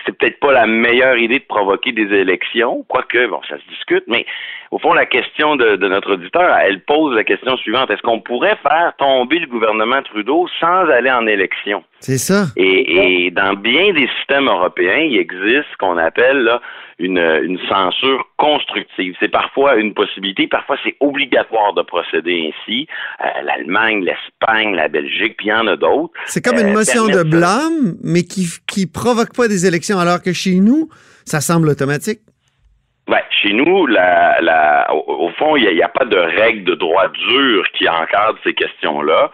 c'est 0.05 0.17
peut-être 0.17 0.41
pas 0.41 0.53
la 0.53 0.67
meilleure 0.67 1.17
idée 1.17 1.39
de 1.39 1.45
provoquer 1.45 1.93
des 1.93 2.13
élections, 2.15 2.85
quoique, 2.89 3.27
bon, 3.27 3.41
ça 3.49 3.57
se 3.57 3.69
discute, 3.69 4.05
mais 4.07 4.27
au 4.71 4.79
fond, 4.79 4.93
la 4.93 5.07
question 5.07 5.57
de, 5.57 5.77
notre 5.89 6.13
auditeur, 6.13 6.55
elle 6.59 6.81
pose 6.81 7.15
la 7.15 7.25
question 7.25 7.57
suivante. 7.57 7.91
Est-ce 7.91 8.03
qu'on 8.03 8.21
pourrait 8.21 8.59
faire 8.63 8.93
tomber 8.99 9.39
le 9.39 9.47
gouvernement 9.47 10.03
Trudeau 10.03 10.47
sans 10.61 10.89
aller 10.91 11.11
en 11.11 11.27
élection? 11.27 11.83
C'est 12.01 12.19
ça. 12.19 12.47
Et, 12.57 13.31
dans 13.31 13.55
bien 13.55 13.93
des 13.93 14.09
systèmes 14.19 14.49
européens, 14.49 14.99
il 14.99 15.17
existe 15.17 15.65
ce 15.73 15.77
qu'on 15.79 15.97
appelle 15.97 16.39
là, 16.39 16.61
une, 16.99 17.59
censure 17.69 18.25
constructive. 18.37 19.15
C'est 19.21 19.31
parfois 19.31 19.77
une 19.77 19.95
possibilité, 19.95 20.47
parfois 20.47 20.77
c'est 20.85 20.97
obligatoire 21.01 21.75
de 21.75 21.83
procéder 21.83 22.53
ainsi. 22.53 22.87
Euh, 23.21 23.43
L'Allemagne, 23.43 24.05
l'Espagne, 24.05 24.75
la 24.75 24.89
Belgique, 24.89 25.37
puis 25.37 25.47
il 25.47 25.51
y 25.51 25.53
en 25.53 25.67
a 25.67 25.77
d'autres. 25.77 26.13
C'est 26.27 26.45
comme 26.45 26.59
une 26.59 26.69
euh, 26.69 26.73
motion 26.73 27.07
de 27.07 27.23
blâme, 27.23 27.97
mais 28.03 28.23
qui 28.23 28.47
qui 28.67 28.87
provoque 28.87 29.35
pas 29.37 29.49
des 29.49 29.67
élections, 29.67 29.99
alors 29.99 30.23
que 30.23 30.33
chez 30.33 30.57
nous, 30.57 30.89
ça 31.25 31.41
semble 31.41 31.69
automatique. 31.69 32.21
Ben, 33.09 33.23
chez 33.43 33.55
nous, 33.55 33.87
la, 33.87 34.39
la, 34.43 34.93
au, 34.93 35.31
fond, 35.39 35.57
il 35.57 35.67
n'y 35.75 35.81
a, 35.81 35.87
a, 35.87 35.89
pas 35.89 36.05
de 36.05 36.17
règle 36.17 36.65
de 36.65 36.75
droit 36.75 37.09
dur 37.09 37.65
qui 37.73 37.89
encadre 37.89 38.39
ces 38.45 38.53
questions-là 38.53 39.31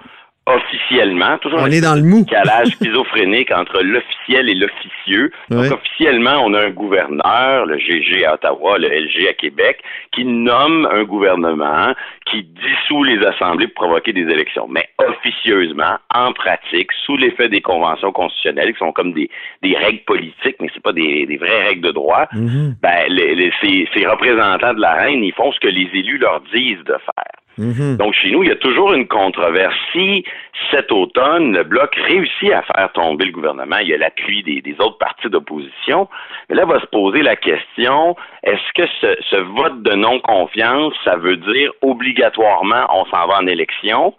officiellement, 0.46 1.38
toujours 1.38 1.60
on 1.62 1.70
est 1.70 1.80
dans 1.80 1.94
le 1.94 2.02
mou. 2.02 2.24
calage 2.26 2.68
schizophrénique 2.80 3.50
entre 3.50 3.82
l'officiel 3.82 4.48
et 4.48 4.54
l'officieux. 4.54 5.30
Donc 5.50 5.72
officiellement, 5.72 6.42
on 6.44 6.52
a 6.52 6.66
un 6.66 6.70
gouverneur, 6.70 7.66
le 7.66 7.78
GG 7.78 8.26
à 8.26 8.34
Ottawa, 8.34 8.78
le 8.78 8.88
LG 8.88 9.28
à 9.28 9.32
Québec, 9.32 9.82
qui 10.12 10.24
nomme 10.24 10.86
un 10.92 11.04
gouvernement 11.04 11.94
qui 12.30 12.42
dissout 12.42 13.04
les 13.04 13.24
assemblées 13.24 13.68
pour 13.68 13.86
provoquer 13.86 14.12
des 14.12 14.22
élections. 14.22 14.66
Mais 14.68 14.88
officieusement, 14.98 15.96
en 16.14 16.32
pratique, 16.32 16.90
sous 17.04 17.16
l'effet 17.16 17.48
des 17.48 17.60
conventions 17.60 18.12
constitutionnelles, 18.12 18.72
qui 18.72 18.78
sont 18.78 18.92
comme 18.92 19.12
des, 19.12 19.30
des 19.62 19.76
règles 19.76 20.04
politiques, 20.04 20.56
mais 20.60 20.68
c'est 20.74 20.82
pas 20.82 20.92
des, 20.92 21.26
des, 21.26 21.36
vraies 21.38 21.68
règles 21.68 21.86
de 21.86 21.92
droit, 21.92 22.26
mm-hmm. 22.32 22.74
ben, 22.82 23.04
les, 23.08 23.52
ces, 23.62 23.88
ces 23.94 24.06
représentants 24.06 24.74
de 24.74 24.80
la 24.80 24.94
reine, 24.94 25.22
ils 25.24 25.34
font 25.34 25.52
ce 25.52 25.60
que 25.60 25.68
les 25.68 25.88
élus 25.94 26.18
leur 26.18 26.40
disent 26.52 26.84
de 26.84 26.96
faire. 27.04 27.43
Mhm. 27.58 27.96
Donc, 27.96 28.14
chez 28.14 28.30
nous, 28.30 28.42
il 28.42 28.48
y 28.48 28.52
a 28.52 28.56
toujours 28.56 28.92
une 28.94 29.06
controverse. 29.06 29.74
Si 29.92 30.24
cet 30.70 30.90
automne, 30.90 31.52
le 31.52 31.62
Bloc 31.64 31.94
réussit 31.94 32.52
à 32.52 32.62
faire 32.62 32.92
tomber 32.92 33.26
le 33.26 33.32
gouvernement, 33.32 33.78
il 33.78 33.88
y 33.88 33.94
a 33.94 33.98
l'appui 33.98 34.42
des, 34.42 34.62
autres 34.80 34.98
partis 34.98 35.28
d'opposition, 35.28 36.08
mais 36.48 36.56
là 36.56 36.64
va 36.64 36.80
se 36.80 36.86
poser 36.86 37.22
la 37.22 37.36
question, 37.36 38.16
est-ce 38.42 38.72
que 38.74 38.88
ce, 39.00 39.16
ce 39.30 39.36
vote 39.36 39.82
de 39.82 39.94
non-confiance, 39.94 40.94
ça 41.04 41.16
veut 41.16 41.36
dire 41.36 41.70
obligatoirement 41.82 42.86
on 42.92 43.04
s'en 43.06 43.26
va 43.26 43.38
en 43.38 43.46
élection? 43.46 44.14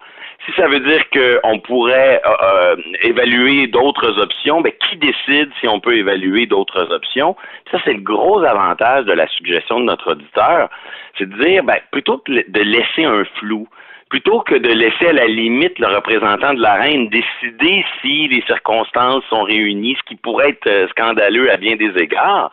Si 0.45 0.51
ça 0.55 0.67
veut 0.67 0.79
dire 0.79 1.01
qu'on 1.09 1.59
pourrait 1.59 2.21
euh, 2.23 2.29
euh, 2.43 2.75
évaluer 3.01 3.67
d'autres 3.67 4.19
options, 4.19 4.61
ben, 4.61 4.71
qui 4.73 4.97
décide 4.97 5.49
si 5.59 5.67
on 5.67 5.79
peut 5.79 5.97
évaluer 5.97 6.45
d'autres 6.45 6.91
options? 6.91 7.35
Ça, 7.71 7.79
c'est 7.83 7.93
le 7.93 8.01
gros 8.01 8.43
avantage 8.43 9.05
de 9.05 9.13
la 9.13 9.27
suggestion 9.27 9.79
de 9.79 9.85
notre 9.85 10.11
auditeur, 10.11 10.69
c'est 11.17 11.27
de 11.27 11.43
dire, 11.43 11.63
ben, 11.63 11.79
plutôt 11.91 12.19
que 12.19 12.31
de 12.31 12.61
laisser 12.61 13.05
un 13.05 13.23
flou, 13.39 13.67
plutôt 14.09 14.41
que 14.41 14.55
de 14.55 14.69
laisser 14.69 15.07
à 15.07 15.13
la 15.13 15.25
limite 15.25 15.79
le 15.79 15.87
représentant 15.87 16.53
de 16.53 16.61
la 16.61 16.75
reine 16.75 17.09
décider 17.09 17.83
si 18.01 18.27
les 18.27 18.43
circonstances 18.45 19.23
sont 19.29 19.43
réunies, 19.43 19.97
ce 19.97 20.03
qui 20.09 20.15
pourrait 20.15 20.49
être 20.49 20.67
euh, 20.67 20.87
scandaleux 20.89 21.51
à 21.51 21.57
bien 21.57 21.75
des 21.75 21.91
égards, 21.97 22.51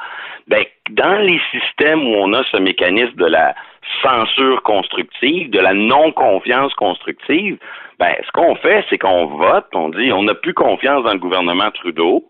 ben, 0.49 0.65
dans 0.91 1.19
les 1.21 1.41
systèmes 1.51 2.03
où 2.07 2.15
on 2.17 2.33
a 2.33 2.43
ce 2.45 2.57
mécanisme 2.57 3.17
de 3.17 3.27
la 3.27 3.55
censure 4.03 4.63
constructive, 4.63 5.51
de 5.51 5.61
la 5.61 5.75
non-confiance 5.75 6.75
constructive, 6.75 7.59
ben, 7.99 8.15
ce 8.25 8.33
qu'on 8.33 8.55
fait, 8.57 8.85
c'est 8.91 8.99
qu'on 8.99 9.27
vote, 9.27 9.67
on 9.75 9.91
dit 9.91 10.13
on 10.13 10.25
n'a 10.25 10.35
plus 10.35 10.55
confiance 10.55 11.05
dans 11.05 11.13
le 11.13 11.19
gouvernement 11.19 11.71
Trudeau 11.71 12.25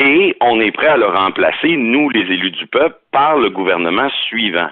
et 0.00 0.36
on 0.40 0.60
est 0.60 0.72
prêt 0.72 0.88
à 0.88 0.96
le 0.96 1.06
remplacer, 1.06 1.76
nous, 1.76 2.10
les 2.10 2.20
élus 2.20 2.50
du 2.50 2.66
peuple, 2.66 2.96
par 3.12 3.36
le 3.36 3.50
gouvernement 3.50 4.08
suivant. 4.26 4.68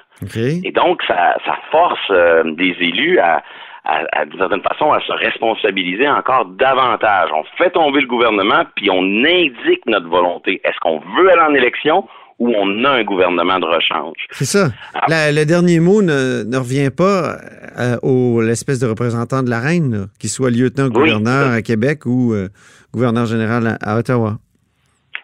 Et 0.65 0.73
donc, 0.73 1.03
ça, 1.05 1.37
force 1.71 1.99
euh, 2.11 2.43
des 2.55 2.75
élus 2.81 3.19
à, 3.19 3.43
à, 3.85 4.25
d'une 4.25 4.39
certaine 4.39 4.63
façon, 4.63 4.93
à 4.93 5.01
se 5.01 5.13
responsabiliser 5.13 6.09
encore 6.09 6.47
davantage. 6.47 7.31
On 7.33 7.45
fait 7.57 7.71
tomber 7.71 8.01
le 8.01 8.07
gouvernement, 8.07 8.65
puis 8.75 8.91
on 8.91 9.03
indique 9.03 9.87
notre 9.87 10.09
volonté. 10.09 10.61
Est-ce 10.65 10.79
qu'on 10.81 10.99
veut 11.17 11.31
aller 11.31 11.43
en 11.43 11.55
élection? 11.55 12.07
Où 12.41 12.53
on 12.57 12.85
a 12.85 12.91
un 12.91 13.05
gouvernement 13.05 13.61
de 13.61 13.67
rechange. 13.67 14.17
C'est 14.31 14.47
ça. 14.47 14.71
Ah. 14.95 15.31
le 15.31 15.45
dernier 15.45 15.79
mot 15.79 16.03
ne, 16.03 16.43
ne 16.43 16.57
revient 16.57 16.91
pas 16.91 17.37
euh, 17.79 17.97
au 18.03 18.41
l'espèce 18.41 18.81
de 18.81 18.87
représentant 18.87 19.43
de 19.43 19.51
la 19.51 19.61
reine, 19.61 20.07
qu'il 20.19 20.31
soit 20.31 20.51
lieutenant-gouverneur 20.51 21.53
à 21.53 21.63
Québec 21.63 22.07
ou 22.07 22.33
euh, 22.33 22.49
gouverneur 22.93 23.27
général 23.27 23.77
à, 23.81 23.99
Ottawa. 23.99 24.39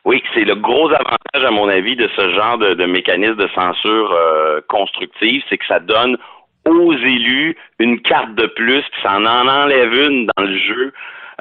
Oui, 0.04 0.22
c'est 0.34 0.44
le 0.44 0.54
gros 0.54 0.88
avantage, 0.90 1.42
à 1.44 1.50
mon 1.50 1.68
avis, 1.68 1.96
de 1.96 2.08
ce 2.14 2.34
genre 2.34 2.58
de, 2.58 2.84
mécanisme 2.84 3.36
de 3.36 3.48
censure 3.54 4.12
euh, 4.12 4.60
constructive, 4.68 5.42
c'est 5.48 5.58
que 5.58 5.66
ça 5.66 5.80
donne 5.80 6.16
aux 6.66 6.92
élus 6.92 7.56
une 7.78 8.00
carte 8.00 8.34
de 8.34 8.46
plus, 8.46 8.82
puis 8.82 9.02
ça 9.02 9.16
en 9.16 9.24
enlève 9.24 9.92
une 9.92 10.26
dans 10.36 10.44
le 10.44 10.58
jeu 10.58 10.92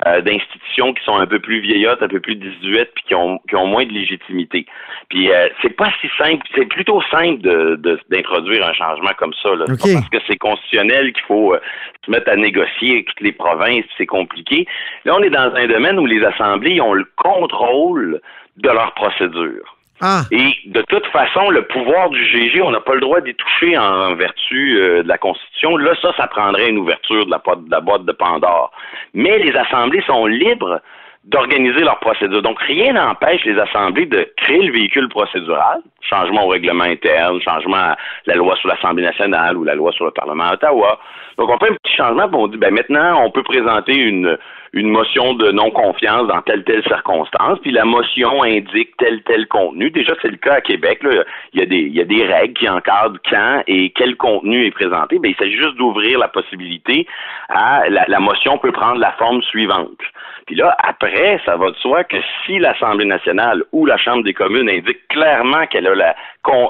euh, 0.06 0.20
d'institutions 0.20 0.94
qui 0.94 1.02
sont 1.06 1.16
un 1.16 1.26
peu 1.26 1.40
plus 1.40 1.62
vieillottes, 1.62 2.04
un 2.04 2.10
peu 2.10 2.20
plus 2.20 2.36
désuètes, 2.36 2.92
puis 2.96 3.06
qui 3.08 3.16
ont, 3.16 3.40
qui 3.48 3.56
ont 3.56 3.66
moins 3.66 3.86
de 3.86 3.94
légitimité. 3.94 4.66
Puis 5.10 5.32
euh, 5.32 5.48
c'est 5.62 5.70
pas 5.70 5.90
si 6.02 6.10
simple, 6.18 6.46
c'est 6.54 6.66
plutôt 6.66 7.02
simple 7.10 7.42
de, 7.42 7.80
d'introduire 8.10 8.68
un 8.68 8.74
changement 8.74 9.12
comme 9.18 9.34
ça. 9.42 9.56
Là. 9.56 9.66
parce 9.68 10.10
que 10.10 10.18
c'est 10.28 10.38
constitutionnel 10.38 11.14
qu'il 11.14 11.24
faut 11.24 11.54
euh, 11.54 11.60
se 12.06 12.12
mettre 12.12 12.30
à 12.30 12.36
négocier 12.36 12.92
avec 12.92 13.06
toutes 13.06 13.22
les 13.22 13.32
provinces, 13.32 13.86
c'est 13.98 14.06
compliqué. 14.06 14.68
Là, 15.06 15.16
on 15.16 15.24
est 15.24 15.30
dans 15.30 15.54
un 15.56 15.68
domaine 15.68 15.98
où 15.98 16.06
les 16.06 16.24
assemblées 16.26 16.82
ont 16.82 16.94
le 16.94 17.08
contrôle 17.16 18.20
de 18.58 18.70
leur 18.70 18.94
procédure. 18.96 19.75
Ah. 20.02 20.24
Et 20.32 20.54
de 20.66 20.82
toute 20.84 21.06
façon, 21.08 21.50
le 21.50 21.64
pouvoir 21.64 22.10
du 22.10 22.24
GG, 22.26 22.62
on 22.62 22.72
n'a 22.72 22.82
pas 22.82 22.96
le 22.96 23.02
droit 23.02 23.22
d'y 23.22 23.34
toucher 23.34 23.78
en 23.78 24.16
vertu 24.16 24.78
euh, 24.78 25.04
de 25.04 25.08
la 25.08 25.18
Constitution. 25.18 25.78
Là, 25.78 25.94
ça, 26.02 26.12
ça 26.18 26.28
prendrait 26.28 26.70
une 26.70 26.80
ouverture 26.80 27.26
de 27.26 27.32
la, 27.32 27.38
de 27.38 27.72
la 27.72 27.80
boîte 27.80 28.04
de 28.06 28.12
Pandore. 28.12 28.72
Mais 29.14 29.40
les 29.40 29.56
assemblées 29.56 30.04
sont 30.06 30.26
libres 30.26 30.82
d'organiser 31.24 31.80
leur 31.80 32.00
procédure. 32.00 32.42
Donc, 32.42 32.60
rien 32.62 32.94
n'empêche 32.94 33.44
les 33.46 33.58
assemblées 33.58 34.06
de 34.06 34.30
créer 34.38 34.62
le 34.62 34.74
véhicule 34.74 35.10
procédural, 35.10 35.80
changement 36.02 36.46
au 36.46 36.50
règlement 36.50 36.84
interne, 36.84 37.42
changement 37.42 37.78
à 37.78 37.96
la 38.28 38.36
loi 38.36 38.56
sur 38.58 38.70
l'Assemblée 38.70 39.04
nationale 39.04 39.58
ou 39.58 39.64
la 39.64 39.74
loi 39.74 39.92
sur 39.92 40.06
le 40.06 40.12
Parlement 40.12 40.44
à. 40.44 40.58
Donc, 40.58 41.50
on 41.50 41.58
fait 41.58 41.72
un 41.72 41.76
petit 41.76 41.96
changement, 41.96 42.30
on 42.34 42.48
dit, 42.48 42.58
ben 42.58 42.74
maintenant, 42.74 43.24
on 43.26 43.32
peut 43.32 43.44
présenter 43.44 43.96
une, 43.96 44.38
une 44.76 44.90
motion 44.90 45.34
de 45.34 45.52
non-confiance 45.52 46.28
dans 46.28 46.42
telle 46.42 46.66
telle 46.66 46.84
circonstance, 46.84 47.60
puis 47.62 47.72
la 47.72 47.86
motion 47.86 48.44
indique 48.44 48.96
tel 48.98 49.24
tel 49.24 49.48
contenu. 49.48 49.90
Déjà, 49.90 50.14
c'est 50.22 50.30
le 50.30 50.38
cas 50.38 50.56
à 50.56 50.62
Québec. 50.62 51.02
Là. 51.02 51.24
Il, 51.54 51.62
y 51.62 51.64
a 51.64 51.66
des, 51.66 51.78
il 51.78 51.96
y 51.96 52.02
a 52.02 52.04
des 52.04 52.26
règles 52.26 52.54
qui 52.54 52.68
encadrent 52.68 53.18
quand 53.30 53.64
et 53.68 53.92
quel 53.92 54.18
contenu 54.18 54.66
est 54.66 54.72
présenté. 54.72 55.18
Ben, 55.18 55.32
il 55.32 55.36
s'agit 55.38 55.56
juste 55.56 55.78
d'ouvrir 55.78 56.20
la 56.20 56.28
possibilité 56.28 57.08
à 57.48 57.88
la, 57.90 58.04
la 58.08 58.20
motion 58.20 58.58
peut 58.58 58.74
prendre 58.74 59.00
la 59.00 59.14
forme 59.14 59.42
suivante. 59.44 59.98
Puis 60.46 60.56
là, 60.56 60.76
après, 60.80 61.40
ça 61.46 61.56
va 61.56 61.72
de 61.72 61.76
soi 61.78 62.04
que 62.04 62.18
si 62.46 62.60
l'Assemblée 62.60 63.06
nationale 63.06 63.64
ou 63.72 63.86
la 63.86 63.98
Chambre 63.98 64.24
des 64.24 64.34
communes 64.34 64.70
indique 64.70 65.08
clairement 65.08 65.66
qu'elle 65.68 65.88
a 65.88 65.96
la, 65.96 66.16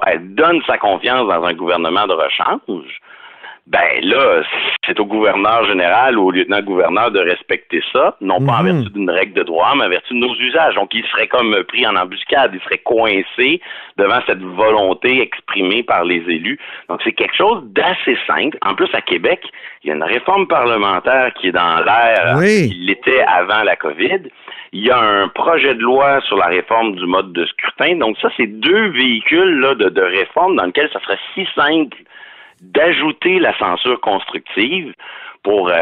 elle 0.05 0.35
donne 0.35 0.61
sa 0.67 0.77
confiance 0.77 1.27
dans 1.27 1.43
un 1.43 1.53
gouvernement 1.53 2.05
de 2.05 2.13
rechange, 2.13 3.01
ben 3.67 3.99
là, 4.03 4.43
c'est 4.85 4.99
au 4.99 5.05
gouverneur 5.05 5.65
général 5.65 6.19
ou 6.19 6.27
au 6.27 6.31
lieutenant-gouverneur 6.31 7.09
de 7.09 7.19
respecter 7.19 7.81
ça, 7.91 8.15
non 8.21 8.39
pas 8.45 8.59
en 8.59 8.63
mhm. 8.63 8.81
vertu 8.81 8.93
d'une 8.93 9.09
règle 9.09 9.33
de 9.33 9.41
droit, 9.41 9.73
mais 9.75 9.85
en 9.85 9.89
vertu 9.89 10.13
de 10.13 10.19
nos 10.19 10.35
usages. 10.35 10.75
Donc, 10.75 10.93
il 10.93 11.03
serait 11.07 11.27
comme 11.27 11.55
pris 11.63 11.85
en 11.87 11.95
embuscade, 11.95 12.51
il 12.53 12.61
serait 12.61 12.77
coincé 12.77 13.61
devant 13.97 14.19
cette 14.27 14.41
volonté 14.41 15.19
exprimée 15.19 15.81
par 15.81 16.03
les 16.03 16.17
élus. 16.27 16.59
Donc, 16.89 17.01
c'est 17.03 17.13
quelque 17.13 17.35
chose 17.35 17.63
d'assez 17.65 18.17
simple. 18.27 18.55
En 18.61 18.75
plus, 18.75 18.89
à 18.93 19.01
Québec, 19.01 19.41
il 19.83 19.87
y 19.87 19.91
a 19.91 19.95
une 19.95 20.03
réforme 20.03 20.47
parlementaire 20.47 21.33
qui 21.33 21.47
est 21.47 21.51
dans 21.51 21.83
l'air, 21.83 22.35
oui. 22.37 22.69
qui 22.69 22.75
l'était 22.81 23.21
avant 23.21 23.63
la 23.63 23.75
COVID. 23.75 24.29
Il 24.73 24.85
y 24.85 24.91
a 24.91 24.99
un 24.99 25.27
projet 25.29 25.73
de 25.73 25.81
loi 25.81 26.21
sur 26.21 26.37
la 26.37 26.47
réforme 26.47 26.95
du 26.95 27.05
mode 27.07 27.33
de 27.33 27.45
scrutin. 27.47 27.95
Donc, 27.95 28.15
ça, 28.21 28.29
c'est 28.37 28.47
deux 28.47 28.89
véhicules 28.89 29.59
là, 29.59 29.73
de, 29.73 29.89
de 29.89 30.01
réforme 30.01 30.55
dans 30.55 30.65
lesquels 30.65 30.89
ça 30.93 30.99
serait 30.99 31.19
si 31.33 31.47
simple 31.55 31.97
d'ajouter 32.73 33.39
la 33.39 33.57
censure 33.57 33.99
constructive 34.01 34.93
pour 35.45 35.69
euh, 35.69 35.73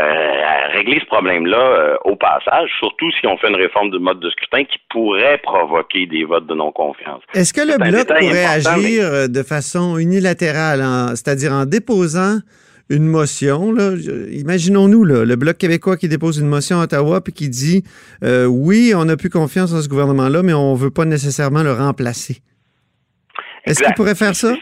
régler 0.73 0.99
ce 0.99 1.05
problème-là 1.05 1.57
euh, 1.57 1.95
au 2.03 2.17
passage, 2.17 2.69
surtout 2.79 3.09
si 3.11 3.25
on 3.25 3.37
fait 3.37 3.47
une 3.47 3.55
réforme 3.55 3.91
du 3.91 3.99
mode 3.99 4.19
de 4.19 4.29
scrutin 4.29 4.65
qui 4.65 4.77
pourrait 4.89 5.39
provoquer 5.41 6.05
des 6.05 6.25
votes 6.25 6.45
de 6.47 6.53
non-confiance. 6.53 7.21
Est-ce 7.33 7.53
que 7.53 7.61
le 7.61 7.77
Bloc 7.77 8.05
pourrait 8.05 8.45
agir 8.45 9.05
euh, 9.05 9.27
de 9.27 9.41
façon 9.41 9.97
unilatérale, 9.97 10.83
c'est-à-dire 11.15 11.53
en 11.53 11.65
déposant 11.65 12.39
une 12.89 13.05
motion, 13.05 13.73
imaginons-nous 14.31 15.05
le 15.05 15.35
Bloc 15.37 15.57
québécois 15.57 15.95
qui 15.95 16.09
dépose 16.09 16.37
une 16.37 16.49
motion 16.49 16.81
à 16.81 16.83
Ottawa 16.83 17.21
puis 17.21 17.31
qui 17.31 17.49
dit 17.49 17.83
oui, 18.21 18.93
on 18.93 19.05
n'a 19.05 19.15
plus 19.15 19.29
confiance 19.29 19.71
dans 19.71 19.81
ce 19.81 19.87
gouvernement-là, 19.87 20.43
mais 20.43 20.53
on 20.53 20.73
ne 20.73 20.77
veut 20.77 20.91
pas 20.91 21.05
nécessairement 21.05 21.63
le 21.63 21.71
remplacer. 21.71 22.41
Est-ce 23.65 23.81
qu'il 23.81 23.93
pourrait 23.93 24.15
faire 24.15 24.35
ça? 24.35 24.53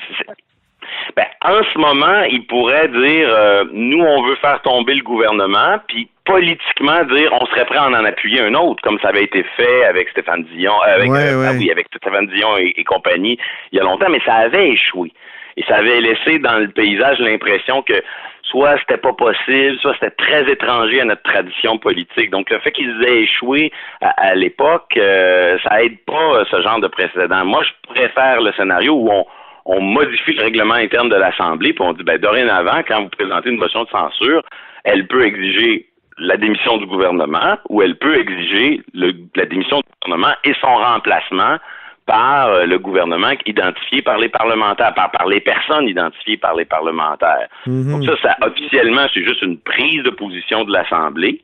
En 1.44 1.64
ce 1.74 1.78
moment, 1.80 2.22
il 2.30 2.46
pourrait 2.46 2.88
dire 2.90 3.28
euh, 3.28 3.64
nous, 3.72 4.04
on 4.04 4.22
veut 4.28 4.36
faire 4.36 4.62
tomber 4.62 4.94
le 4.94 5.02
gouvernement, 5.02 5.80
puis 5.88 6.08
politiquement 6.24 7.04
dire 7.06 7.34
on 7.34 7.46
serait 7.48 7.66
prêt 7.66 7.80
à 7.80 7.88
en, 7.88 7.94
appuyer 7.94 8.42
un 8.42 8.54
autre, 8.54 8.80
comme 8.84 9.00
ça 9.00 9.08
avait 9.08 9.24
été 9.24 9.44
fait 9.58 9.86
avec 9.86 10.10
Stéphane 10.10 10.44
Dion, 10.56 10.74
euh, 10.86 10.96
avec, 10.96 11.10
euh, 11.10 11.48
ah 11.50 11.54
oui, 11.58 11.72
avec 11.72 11.88
Stéphane 11.98 12.28
Dion 12.28 12.58
et, 12.58 12.84
compagnie 12.84 13.40
il 13.72 13.78
y 13.78 13.82
a 13.82 13.84
longtemps, 13.84 14.10
mais 14.10 14.22
ça 14.24 14.36
avait 14.36 14.70
échoué. 14.70 15.12
Et 15.58 15.64
ça 15.64 15.78
avait 15.78 16.00
laissé 16.00 16.38
dans 16.38 16.60
le 16.60 16.68
paysage 16.68 17.18
l'impression 17.20 17.82
que 17.82 18.04
soit 18.44 18.78
c'était 18.80 18.98
pas 18.98 19.14
possible, 19.14 19.78
soit 19.82 19.96
c'était 19.96 20.12
très 20.12 20.50
étranger 20.50 21.02
à 21.02 21.06
notre 21.06 21.24
tradition 21.24 21.80
politique. 21.80 22.30
Donc 22.30 22.52
le 22.52 22.60
fait 22.60 22.72
qu'ils 22.72 23.04
aient 23.04 23.24
échoué 23.24 23.72
à, 24.02 24.36
l'époque, 24.36 24.94
ça 24.96 25.84
aide 25.84 25.98
pas 26.06 26.44
ce 26.50 26.62
genre 26.62 26.80
de 26.80 26.88
précédent. 26.88 27.46
Moi, 27.46 27.64
je 27.64 27.94
préfère 27.94 28.42
le 28.42 28.52
scénario 28.54 28.94
où 28.94 29.10
on 29.12 29.26
on 29.66 29.82
modifie 29.82 30.34
le 30.34 30.44
règlement 30.44 30.74
interne 30.74 31.10
de 31.10 31.16
l'Assemblée, 31.16 31.74
puis 31.74 31.84
on 31.84 31.94
dit, 31.94 32.04
ben, 32.04 32.18
dorénavant, 32.18 32.82
quand 32.88 33.04
vous 33.04 33.10
présentez 33.10 33.50
une 33.50 33.58
motion 33.58 33.84
de 33.84 33.90
censure, 33.90 34.42
elle 34.84 35.08
peut 35.08 35.26
exiger 35.26 35.88
la 36.18 36.38
démission 36.38 36.78
du 36.78 36.86
gouvernement 36.86 37.58
ou 37.70 37.82
elle 37.82 37.96
peut 37.96 38.16
exiger 38.16 38.82
la 38.94 39.46
démission 39.46 39.78
du 39.78 39.84
gouvernement 40.02 40.36
et 40.44 40.54
son 40.62 40.76
remplacement 40.76 41.58
par 42.06 42.50
euh, 42.50 42.66
le 42.66 42.78
gouvernement 42.80 43.32
identifié 43.46 44.02
par 44.02 44.18
les 44.18 44.30
parlementaires, 44.30 44.94
par, 44.94 45.12
par 45.12 45.28
les 45.28 45.40
personnes 45.40 45.88
identifiées 45.88 46.38
par 46.38 46.56
les 46.56 46.66
parlementaires. 46.66 47.48
Mm-hmm. 47.68 47.92
Donc 47.92 48.06
ça, 48.06 48.16
ça, 48.22 48.48
officiellement, 48.48 49.06
c'est 49.14 49.24
juste 49.24 49.42
une 49.42 49.58
prise 49.60 50.04
de 50.04 50.10
position 50.10 50.64
de 50.64 50.74
l'Assemblée. 50.74 51.42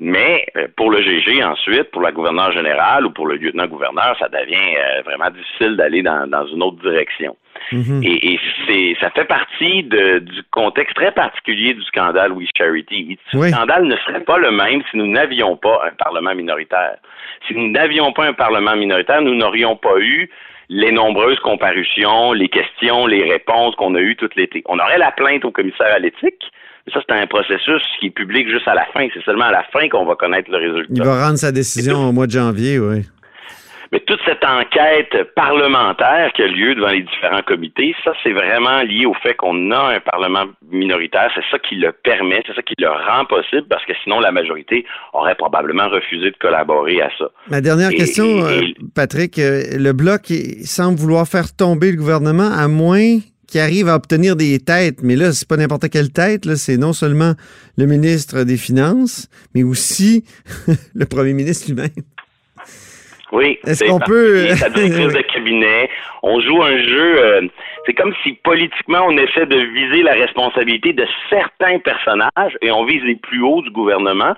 Mais 0.00 0.46
euh, 0.56 0.66
pour 0.76 0.90
le 0.90 1.02
GG 1.02 1.44
ensuite, 1.44 1.90
pour 1.90 2.00
la 2.00 2.10
gouverneure 2.10 2.52
générale 2.52 3.04
ou 3.04 3.10
pour 3.10 3.26
le 3.26 3.36
lieutenant-gouverneur, 3.36 4.16
ça 4.18 4.28
devient 4.28 4.76
euh, 4.76 5.02
vraiment 5.02 5.30
difficile 5.30 5.76
d'aller 5.76 6.02
dans, 6.02 6.26
dans, 6.26 6.46
une 6.46 6.62
autre 6.62 6.80
direction. 6.80 7.36
Mhm. 7.72 8.02
Et, 8.02 8.32
et 8.32 8.40
c'est, 8.66 8.96
ça 9.00 9.10
fait 9.10 9.24
partie 9.24 9.82
de, 9.84 10.18
du 10.18 10.42
contexte 10.50 10.96
très 10.96 11.12
particulier 11.12 11.74
du 11.74 11.82
scandale 11.82 12.32
We 12.32 12.48
Charity. 12.56 13.18
Ce 13.32 13.38
scandale 13.50 13.84
ne 13.84 13.96
serait 13.96 14.24
pas 14.24 14.38
le 14.38 14.50
même 14.50 14.82
si 14.90 14.96
nous 14.96 15.06
n'avions 15.06 15.56
pas 15.56 15.82
un 15.86 15.94
Parlement 16.02 16.34
minoritaire. 16.34 16.96
Si 17.46 17.54
nous 17.54 17.70
n'avions 17.70 18.12
pas 18.12 18.26
un 18.26 18.32
Parlement 18.32 18.76
minoritaire, 18.76 19.22
nous 19.22 19.34
n'aurions 19.34 19.76
pas 19.76 19.98
eu 19.98 20.28
les 20.68 20.92
nombreuses 20.92 21.40
comparutions, 21.40 22.32
les 22.32 22.48
questions, 22.48 23.06
les 23.06 23.24
réponses 23.24 23.74
qu'on 23.76 23.94
a 23.96 24.00
eues 24.00 24.16
tout 24.16 24.30
l'été. 24.36 24.62
On 24.66 24.78
aurait 24.78 24.98
la 24.98 25.10
plainte 25.10 25.44
au 25.44 25.50
commissaire 25.50 25.92
à 25.92 25.98
l'éthique, 25.98 26.44
ça, 26.92 27.00
c'est 27.06 27.14
un 27.14 27.26
processus 27.26 27.82
qui 28.00 28.06
est 28.06 28.10
public 28.10 28.48
juste 28.48 28.66
à 28.66 28.74
la 28.74 28.86
fin. 28.86 29.06
C'est 29.14 29.22
seulement 29.24 29.44
à 29.44 29.52
la 29.52 29.64
fin 29.64 29.88
qu'on 29.88 30.04
va 30.04 30.14
connaître 30.16 30.50
le 30.50 30.58
résultat. 30.58 30.92
Il 30.94 31.02
va 31.02 31.26
rendre 31.26 31.38
sa 31.38 31.52
décision 31.52 32.08
au 32.08 32.12
mois 32.12 32.26
de 32.26 32.32
janvier, 32.32 32.78
oui. 32.78 33.02
Mais 33.92 34.00
toute 34.06 34.20
cette 34.24 34.44
enquête 34.44 35.34
parlementaire 35.34 36.32
qui 36.34 36.42
a 36.42 36.46
lieu 36.46 36.76
devant 36.76 36.90
les 36.90 37.02
différents 37.02 37.42
comités, 37.42 37.92
ça, 38.04 38.12
c'est 38.22 38.32
vraiment 38.32 38.82
lié 38.82 39.04
au 39.04 39.14
fait 39.14 39.34
qu'on 39.34 39.72
a 39.72 39.96
un 39.96 40.00
Parlement 40.00 40.46
minoritaire. 40.70 41.28
C'est 41.34 41.44
ça 41.50 41.58
qui 41.58 41.74
le 41.74 41.90
permet, 41.90 42.40
c'est 42.46 42.54
ça 42.54 42.62
qui 42.62 42.74
le 42.78 42.88
rend 42.88 43.24
possible, 43.24 43.66
parce 43.68 43.84
que 43.86 43.92
sinon, 44.04 44.20
la 44.20 44.30
majorité 44.30 44.86
aurait 45.12 45.34
probablement 45.34 45.88
refusé 45.88 46.30
de 46.30 46.36
collaborer 46.36 47.02
à 47.02 47.10
ça. 47.18 47.30
Ma 47.48 47.60
dernière 47.60 47.90
question, 47.90 48.44
euh, 48.44 48.60
Patrick, 48.94 49.38
euh, 49.38 49.62
le 49.76 49.92
Bloc 49.92 50.32
semble 50.64 50.96
vouloir 50.96 51.26
faire 51.26 51.54
tomber 51.54 51.90
le 51.90 51.96
gouvernement 51.96 52.50
à 52.52 52.68
moins 52.68 53.18
qui 53.48 53.58
arrive 53.58 53.88
à 53.88 53.96
obtenir 53.96 54.36
des 54.36 54.60
têtes, 54.60 55.02
mais 55.02 55.16
là, 55.16 55.32
c'est 55.32 55.48
pas 55.48 55.56
n'importe 55.56 55.90
quelle 55.90 56.12
tête, 56.12 56.46
là, 56.46 56.54
c'est 56.54 56.76
non 56.76 56.92
seulement 56.92 57.32
le 57.76 57.86
ministre 57.86 58.44
des 58.44 58.56
Finances, 58.56 59.28
mais 59.52 59.64
aussi 59.64 60.24
le 60.94 61.06
premier 61.06 61.32
ministre 61.32 61.66
lui-même. 61.66 61.90
Oui. 63.32 63.58
Est-ce 63.66 63.84
qu'on 63.84 64.00
peut. 64.00 64.44
Directrice 64.44 65.14
de 65.14 65.22
cabinet. 65.22 65.90
On 66.22 66.40
joue 66.40 66.62
un 66.62 66.78
jeu. 66.78 67.18
Euh, 67.18 67.48
c'est 67.86 67.94
comme 67.94 68.14
si 68.22 68.32
politiquement 68.32 69.06
on 69.06 69.16
essaie 69.16 69.46
de 69.46 69.56
viser 69.56 70.02
la 70.02 70.12
responsabilité 70.12 70.92
de 70.92 71.06
certains 71.28 71.78
personnages 71.78 72.56
et 72.60 72.70
on 72.70 72.84
vise 72.84 73.02
les 73.04 73.16
plus 73.16 73.42
hauts 73.42 73.62
du 73.62 73.70
gouvernement. 73.70 74.34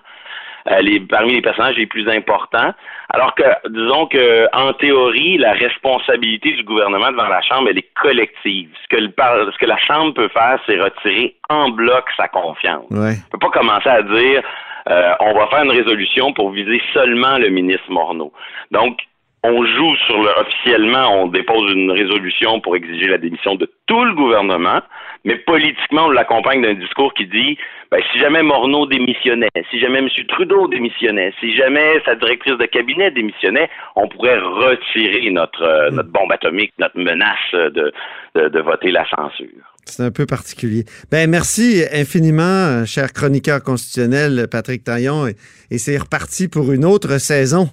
Euh, 0.70 0.81
les, 0.81 1.00
parmi 1.00 1.33
les 1.33 1.42
personnages 1.42 1.76
les 1.76 1.87
plus 1.87 2.09
importants. 2.09 2.72
Alors 3.09 3.35
que, 3.35 3.42
disons 3.68 4.07
que, 4.07 4.46
en 4.52 4.72
théorie, 4.74 5.37
la 5.37 5.55
responsabilité 5.55 6.52
du 6.52 6.62
gouvernement 6.62 7.11
devant 7.11 7.26
la 7.26 7.42
Chambre, 7.42 7.68
elle 7.70 7.78
est 7.78 7.92
collective. 8.00 8.70
Ce 8.85 8.96
que, 8.96 9.02
le, 9.02 9.11
ce 9.52 9.59
que 9.59 9.66
la 9.66 9.76
Chambre 9.78 10.14
peut 10.14 10.28
faire, 10.28 10.61
c'est 10.64 10.81
retirer 10.81 11.35
en 11.50 11.70
bloc 11.70 12.05
sa 12.16 12.28
confiance. 12.28 12.87
Ouais. 12.90 13.14
On 13.26 13.38
peut 13.38 13.50
pas 13.50 13.59
commencer 13.59 13.88
à 13.88 14.02
dire, 14.02 14.42
euh, 14.88 15.12
on 15.21 15.35
va 15.35 15.47
faire 15.49 15.64
une 15.64 15.71
résolution 15.71 16.33
pour 16.33 16.51
viser 16.51 16.81
seulement 16.92 17.38
le 17.38 17.49
ministre 17.49 17.90
Morneau. 17.90 18.33
Donc, 18.71 18.99
on 19.45 19.64
joue 19.64 19.97
sur 20.07 20.23
le 20.23 20.29
officiellement, 20.40 21.23
on 21.23 21.27
dépose 21.27 21.73
une 21.73 21.90
résolution 21.90 22.61
pour 22.61 22.77
exiger 22.77 23.09
la 23.09 23.18
démission 23.18 23.57
de 23.57 23.68
tout 23.87 24.05
le 24.05 24.14
gouvernement, 24.14 24.81
mais 25.25 25.37
politiquement, 25.37 26.07
on 26.07 26.11
l'accompagne 26.11 26.62
d'un 26.62 26.75
discours 26.75 27.12
qui 27.14 27.27
dit 27.27 27.59
ben, 27.90 28.01
si 28.12 28.21
jamais 28.21 28.42
Morneau 28.42 28.87
démissionnait, 28.87 29.51
si 29.71 29.81
jamais 29.81 29.99
M. 29.99 30.09
Trudeau 30.29 30.68
démissionnait, 30.68 31.33
si 31.40 31.55
jamais 31.57 32.01
sa 32.05 32.14
directrice 32.14 32.57
de 32.57 32.66
cabinet 32.66 33.11
démissionnait, 33.11 33.68
on 33.97 34.09
pourrait 34.09 34.38
retirer 34.38 35.29
notre, 35.31 35.62
euh, 35.62 35.90
notre 35.90 36.11
bombe 36.11 36.33
atomique, 36.33 36.73
notre 36.79 36.99
menace 36.99 37.53
de, 37.53 37.92
de, 38.35 38.61
voter 38.61 38.92
la 38.92 39.05
censure. 39.11 39.71
C'est 39.85 40.03
un 40.03 40.11
peu 40.11 40.27
particulier. 40.27 40.85
Ben 41.11 41.29
merci 41.29 41.83
infiniment, 41.92 42.85
cher 42.87 43.12
chroniqueur 43.12 43.62
constitutionnel 43.62 44.49
Patrick 44.51 44.85
Taillon, 44.85 45.27
et 45.71 45.79
c'est 45.79 45.99
reparti 45.99 46.49
pour 46.49 46.73
une 46.73 46.85
autre 46.85 47.18
saison. 47.18 47.68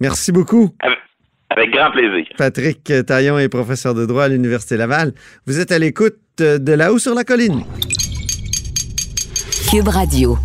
Merci 0.00 0.32
beaucoup. 0.32 0.70
Avec, 1.50 1.70
grand 1.72 1.90
plaisir. 1.90 2.26
Patrick 2.38 2.92
Taillon 3.06 3.38
est 3.38 3.48
professeur 3.48 3.94
de 3.94 4.06
droit 4.06 4.24
à 4.24 4.28
l'Université 4.28 4.76
Laval. 4.76 5.12
Vous 5.46 5.58
êtes 5.58 5.72
à 5.72 5.78
l'écoute 5.78 6.18
de 6.38 6.72
là-haut 6.72 6.98
sur 6.98 7.14
la 7.14 7.24
colline. 7.24 7.64
Cube 9.70 9.88
Radio. 9.88 10.38